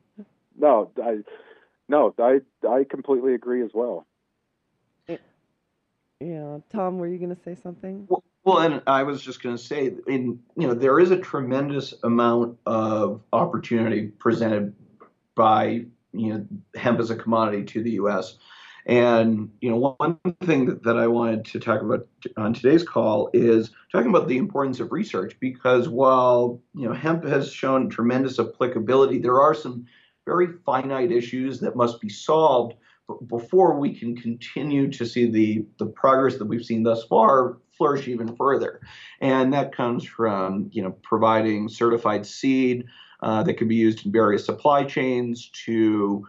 [0.57, 1.19] No, I,
[1.89, 4.07] no, I, I completely agree as well.
[6.25, 8.07] Yeah, Tom, were you going to say something?
[8.09, 11.19] Well, well, and I was just going to say, in you know, there is a
[11.19, 14.75] tremendous amount of opportunity presented
[15.35, 16.47] by you know
[16.77, 18.39] hemp as a commodity to the U.S.
[18.87, 22.07] And you know, one thing that, I wanted to talk about
[22.39, 27.25] on today's call is talking about the importance of research because while you know hemp
[27.25, 29.85] has shown tremendous applicability, there are some
[30.25, 32.77] very finite issues that must be solved
[33.27, 38.09] before we can continue to see the, the progress that we've seen thus far flourish
[38.09, 38.81] even further.
[39.21, 42.85] And that comes from you know providing certified seed
[43.23, 46.27] uh, that can be used in various supply chains to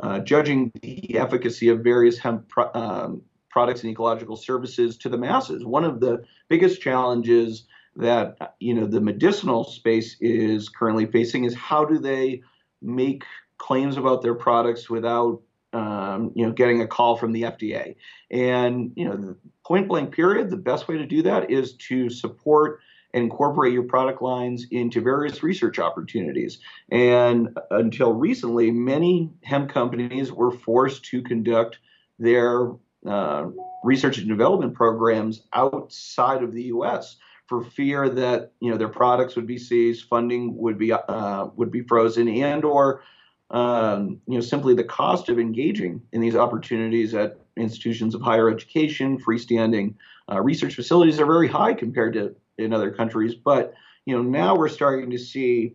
[0.00, 5.16] uh, judging the efficacy of various hemp pro- um, products and ecological services to the
[5.16, 5.64] masses.
[5.64, 7.66] One of the biggest challenges
[7.96, 12.42] that you know the medicinal space is currently facing is how do they
[12.82, 13.24] make
[13.58, 15.40] claims about their products without
[15.72, 17.96] um, you know getting a call from the FDA.
[18.30, 22.80] And you know, point blank period, the best way to do that is to support
[23.14, 26.58] and incorporate your product lines into various research opportunities.
[26.90, 31.78] And until recently, many hemp companies were forced to conduct
[32.18, 32.72] their
[33.06, 33.46] uh,
[33.84, 37.16] research and development programs outside of the U.S.
[37.46, 41.70] for fear that you know their products would be seized, funding would be uh, would
[41.70, 43.02] be frozen, and or
[43.50, 48.50] um, you know simply the cost of engaging in these opportunities at institutions of higher
[48.50, 49.94] education, freestanding
[50.30, 53.34] uh, research facilities are very high compared to in other countries.
[53.34, 53.74] But
[54.04, 55.74] you know now we're starting to see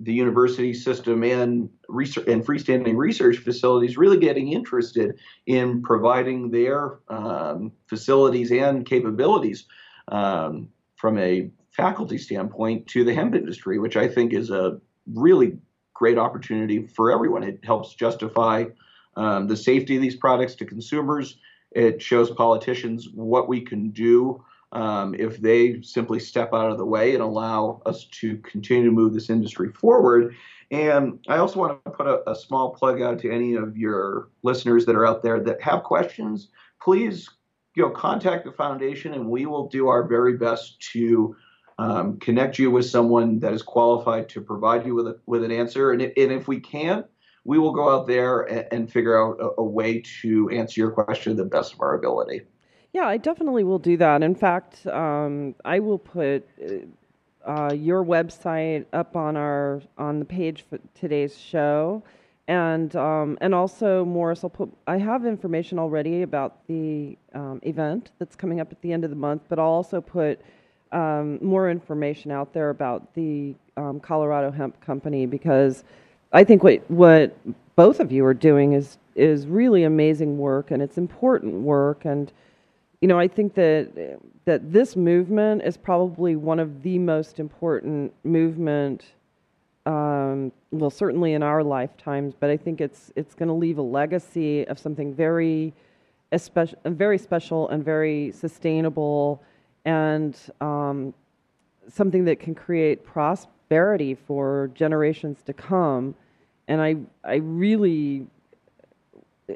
[0.00, 6.98] the university system and research and freestanding research facilities really getting interested in providing their
[7.08, 9.66] um, facilities and capabilities
[10.08, 14.80] um, from a faculty standpoint to the hemp industry, which I think is a
[15.12, 15.58] really
[15.98, 17.42] great opportunity for everyone.
[17.42, 18.66] It helps justify
[19.16, 21.38] um, the safety of these products to consumers.
[21.72, 26.84] It shows politicians what we can do um, if they simply step out of the
[26.84, 30.34] way and allow us to continue to move this industry forward.
[30.70, 34.28] And I also want to put a, a small plug out to any of your
[34.42, 36.48] listeners that are out there that have questions.
[36.82, 37.28] Please,
[37.74, 41.36] you know, contact the foundation, and we will do our very best to
[41.78, 45.52] um, connect you with someone that is qualified to provide you with a, with an
[45.52, 45.92] answer.
[45.92, 47.06] And, and if we can't,
[47.44, 50.90] we will go out there and, and figure out a, a way to answer your
[50.90, 52.42] question to the best of our ability.
[52.92, 54.22] Yeah, I definitely will do that.
[54.22, 56.48] In fact, um, I will put
[57.46, 62.02] uh, your website up on our on the page for today's show,
[62.48, 64.72] and um, and also Morris, I'll put.
[64.86, 69.10] I have information already about the um, event that's coming up at the end of
[69.10, 70.40] the month, but I'll also put
[70.92, 75.84] um, more information out there about the um, Colorado Hemp Company because
[76.32, 77.36] I think what what
[77.76, 82.32] both of you are doing is is really amazing work and it's important work and
[83.00, 88.12] you know, I think that that this movement is probably one of the most important
[88.24, 89.04] movement.
[89.84, 93.82] Um, well, certainly in our lifetimes, but I think it's it's going to leave a
[93.82, 95.74] legacy of something very,
[96.32, 99.42] especially, very special and very sustainable,
[99.86, 101.14] and um,
[101.88, 106.14] something that can create prosperity for generations to come.
[106.68, 108.26] And I I really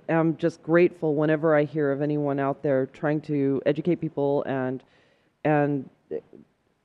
[0.09, 4.83] am just grateful whenever I hear of anyone out there trying to educate people and
[5.45, 5.91] and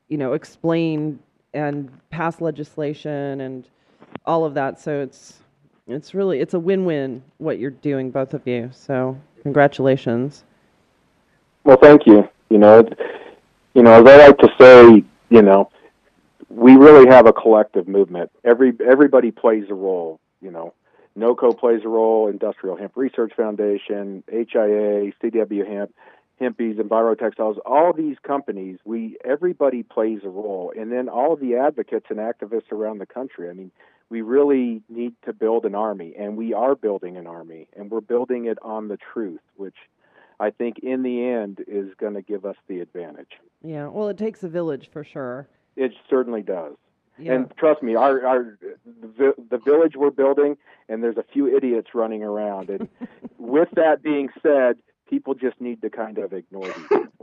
[0.10, 1.20] you know explain
[1.54, 3.68] and pass legislation and
[4.26, 4.82] all of that.
[4.82, 5.40] So it's
[5.88, 8.72] it's really it's a win-win what you're doing, both of you.
[8.74, 10.44] So congratulations.
[11.64, 12.28] Well, thank you.
[12.50, 12.88] You know,
[13.76, 15.70] you know, as I like to say, you know,
[16.50, 18.32] we really have a collective movement.
[18.44, 20.20] Every everybody plays a role.
[20.42, 20.74] You know,
[21.18, 25.94] NOCO plays a role, Industrial Hemp Research Foundation, HIA, CW Hemp,
[26.40, 31.56] Hempees, EnviroTextiles, all these companies, we everybody plays a role, and then all of the
[31.56, 33.50] advocates and activists around the country.
[33.50, 33.72] I mean,
[34.10, 38.02] we really need to build an army, and we are building an army, and we're
[38.02, 39.76] building it on the truth, which
[40.40, 43.32] I think in the end is going to give us the advantage.
[43.64, 45.48] Yeah, well, it takes a village for sure.
[45.76, 46.76] It certainly does.
[47.18, 47.34] Yeah.
[47.34, 50.58] And trust me, our our the, the village we're building,
[50.90, 52.70] and there's a few idiots running around.
[52.70, 52.90] And
[53.38, 54.78] with that being said,
[55.10, 56.74] people just need to kind of ignore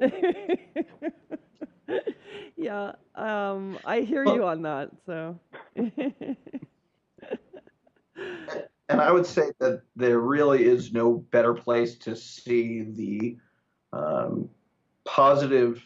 [0.00, 0.10] these.
[2.56, 4.90] yeah, um, I hear you on that.
[5.04, 5.38] So.
[8.92, 13.36] and I would say that there really is no better place to see the
[13.92, 14.50] um,
[15.04, 15.82] positive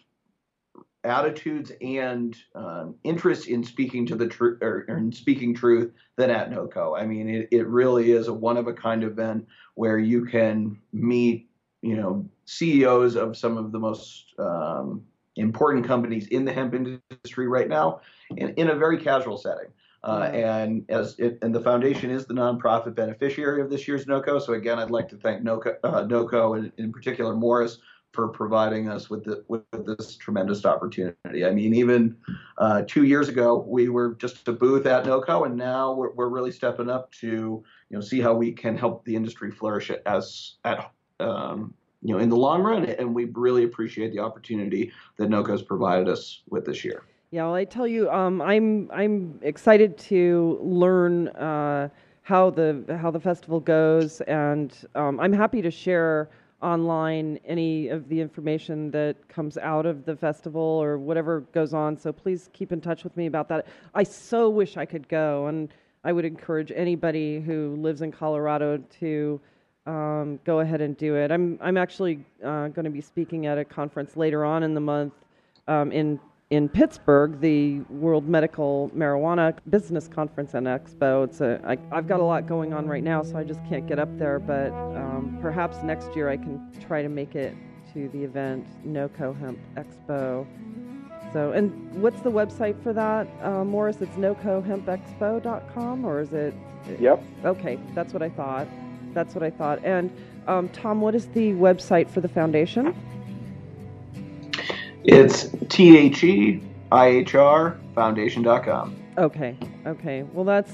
[1.05, 6.31] attitudes and um, interest in speaking to the truth or, or, in speaking truth than
[6.31, 6.99] at NOCO.
[6.99, 9.47] I mean, it, it really is a one of a kind event
[9.77, 11.49] where you can meet,
[11.83, 15.03] you know, CEOs of some of the most um,
[15.37, 18.01] important companies in the hemp industry right now
[18.37, 19.69] in, in a very casual setting.
[20.07, 24.41] Uh, and as it, and the foundation is the nonprofit beneficiary of this year's NOCO.
[24.41, 27.79] So again, I'd like to thank NOCO, uh, NOCO and in particular Morris
[28.13, 31.45] for providing us with the, with this tremendous opportunity.
[31.45, 32.17] I mean, even
[32.57, 36.29] uh, two years ago, we were just a booth at NOCO, and now we're, we're
[36.29, 40.55] really stepping up to you know see how we can help the industry flourish as
[40.65, 42.85] at um, you know in the long run.
[42.85, 47.03] And we really appreciate the opportunity that NOCO has provided us with this year.
[47.37, 51.91] Yeah, well, I tell you, um, I'm I'm excited to learn uh,
[52.22, 56.30] how the how the festival goes, and um, I'm happy to share
[56.62, 61.99] online any of the information that comes out of the festival or whatever goes on.
[61.99, 63.66] So please keep in touch with me about that.
[63.95, 65.68] I so wish I could go, and
[66.05, 69.39] I would encourage anybody who lives in Colorado to
[69.84, 71.30] um, go ahead and do it.
[71.30, 74.80] I'm I'm actually uh, going to be speaking at a conference later on in the
[74.80, 75.12] month
[75.68, 76.18] um, in
[76.51, 81.25] in Pittsburgh, the World Medical Marijuana Business Conference and Expo.
[81.25, 83.87] It's a, I, I've got a lot going on right now, so I just can't
[83.87, 84.39] get up there.
[84.39, 87.55] But um, perhaps next year I can try to make it
[87.95, 90.47] to the event, NOCO Hemp Expo.
[91.33, 94.01] So, and what's the website for that, uh, Morris?
[94.01, 96.55] It's nocohempexpo.com, or is it?
[97.01, 97.23] Yep.
[97.45, 98.69] Okay, that's what I thought.
[99.13, 99.85] That's what I thought.
[99.85, 100.17] And
[100.47, 102.95] um, Tom, what is the website for the foundation?
[105.09, 108.97] It's T H E I H R Foundation.com.
[109.17, 110.25] Okay, okay.
[110.25, 110.73] Well, that's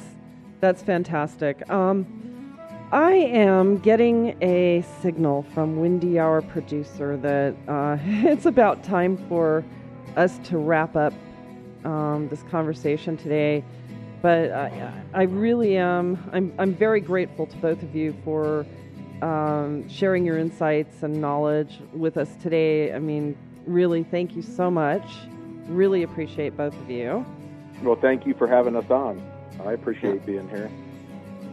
[0.61, 1.69] that's fantastic.
[1.69, 2.57] Um,
[2.93, 9.63] I am getting a signal from Wendy, our producer, that uh, it's about time for
[10.17, 11.13] us to wrap up
[11.85, 13.63] um, this conversation today.
[14.23, 16.19] But I, I really am.
[16.33, 18.65] I'm I'm very grateful to both of you for
[19.21, 22.95] um, sharing your insights and knowledge with us today.
[22.95, 25.05] I mean, really, thank you so much.
[25.67, 27.25] Really appreciate both of you.
[27.83, 29.23] Well, thank you for having us on.
[29.65, 30.71] I appreciate being here.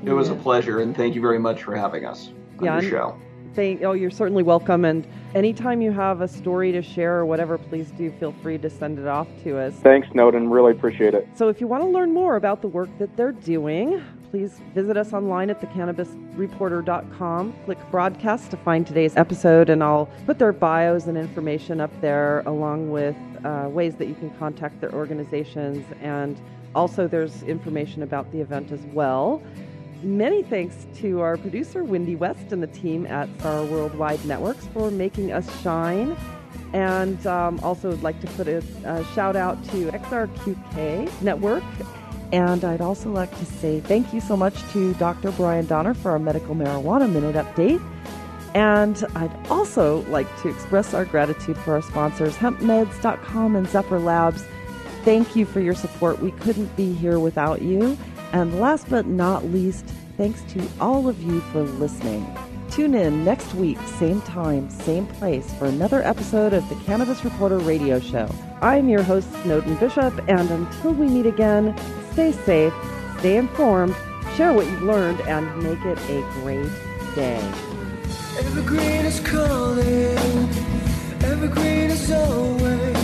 [0.05, 2.29] It was a pleasure, and thank you very much for having us
[2.59, 3.17] on Yeah, the show.
[3.53, 4.85] Thank, oh, you're certainly welcome.
[4.85, 5.05] And
[5.35, 8.99] anytime you have a story to share or whatever, please do feel free to send
[8.99, 9.73] it off to us.
[9.75, 10.49] Thanks, Snowden.
[10.49, 11.27] Really appreciate it.
[11.35, 14.97] So if you want to learn more about the work that they're doing, please visit
[14.97, 17.53] us online at thecannabisreporter.com.
[17.65, 22.41] Click broadcast to find today's episode, and I'll put their bios and information up there
[22.41, 25.85] along with uh, ways that you can contact their organizations.
[26.01, 26.39] And
[26.75, 29.41] also, there's information about the event as well.
[30.03, 34.91] Many thanks to our producer, Wendy West, and the team at Star Worldwide Networks for
[34.91, 36.15] making us shine.
[36.71, 41.63] And um, also would like to put a, a shout out to XRQK Network.
[42.31, 45.31] And I'd also like to say thank you so much to Dr.
[45.31, 47.81] Brian Donner for our medical marijuana minute update.
[48.55, 54.43] And I'd also like to express our gratitude for our sponsors, hempmeds.com and Zephyr Labs.
[55.03, 56.21] Thank you for your support.
[56.21, 57.97] We couldn't be here without you.
[58.31, 59.85] And last but not least,
[60.17, 62.25] thanks to all of you for listening.
[62.69, 67.57] Tune in next week, same time, same place, for another episode of the Cannabis Reporter
[67.57, 68.29] Radio Show.
[68.61, 71.75] I'm your host, Snowden Bishop, and until we meet again,
[72.19, 72.73] stay safe,
[73.19, 73.95] stay informed,
[74.35, 76.69] share what you've learned, and make it a great
[77.15, 77.39] day.
[78.37, 80.49] Evergreen is calling.
[81.23, 82.98] Evergreen is always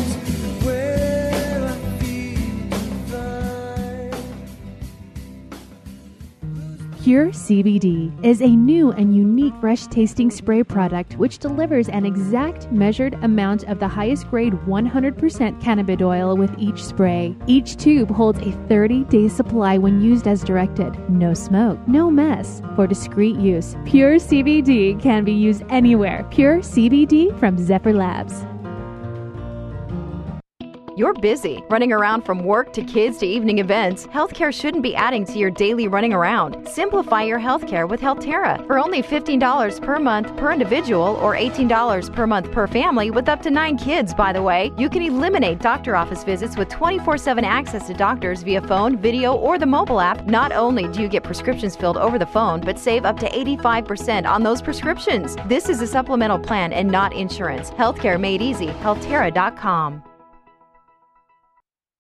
[7.06, 12.72] Pure CBD is a new and unique fresh tasting spray product which delivers an exact
[12.72, 17.36] measured amount of the highest grade 100% cannabis oil with each spray.
[17.46, 20.98] Each tube holds a 30 day supply when used as directed.
[21.08, 22.64] No smoke, no mess.
[22.76, 26.28] For discreet use, Pure CBD can be used anywhere.
[26.32, 28.48] Pure CBD from Zephyr Labs.
[30.98, 34.08] You're busy, running around from work to kids to evening events.
[34.08, 36.66] Healthcare shouldn't be adding to your daily running around.
[36.70, 42.26] Simplify your healthcare with Healthterra for only $15 per month per individual or $18 per
[42.26, 44.72] month per family with up to nine kids, by the way.
[44.78, 49.36] You can eliminate doctor office visits with 24 7 access to doctors via phone, video,
[49.36, 50.26] or the mobile app.
[50.28, 54.26] Not only do you get prescriptions filled over the phone, but save up to 85%
[54.26, 55.36] on those prescriptions.
[55.46, 57.72] This is a supplemental plan and not insurance.
[57.72, 58.68] Healthcare made easy.
[58.68, 60.15] Healthterra.com.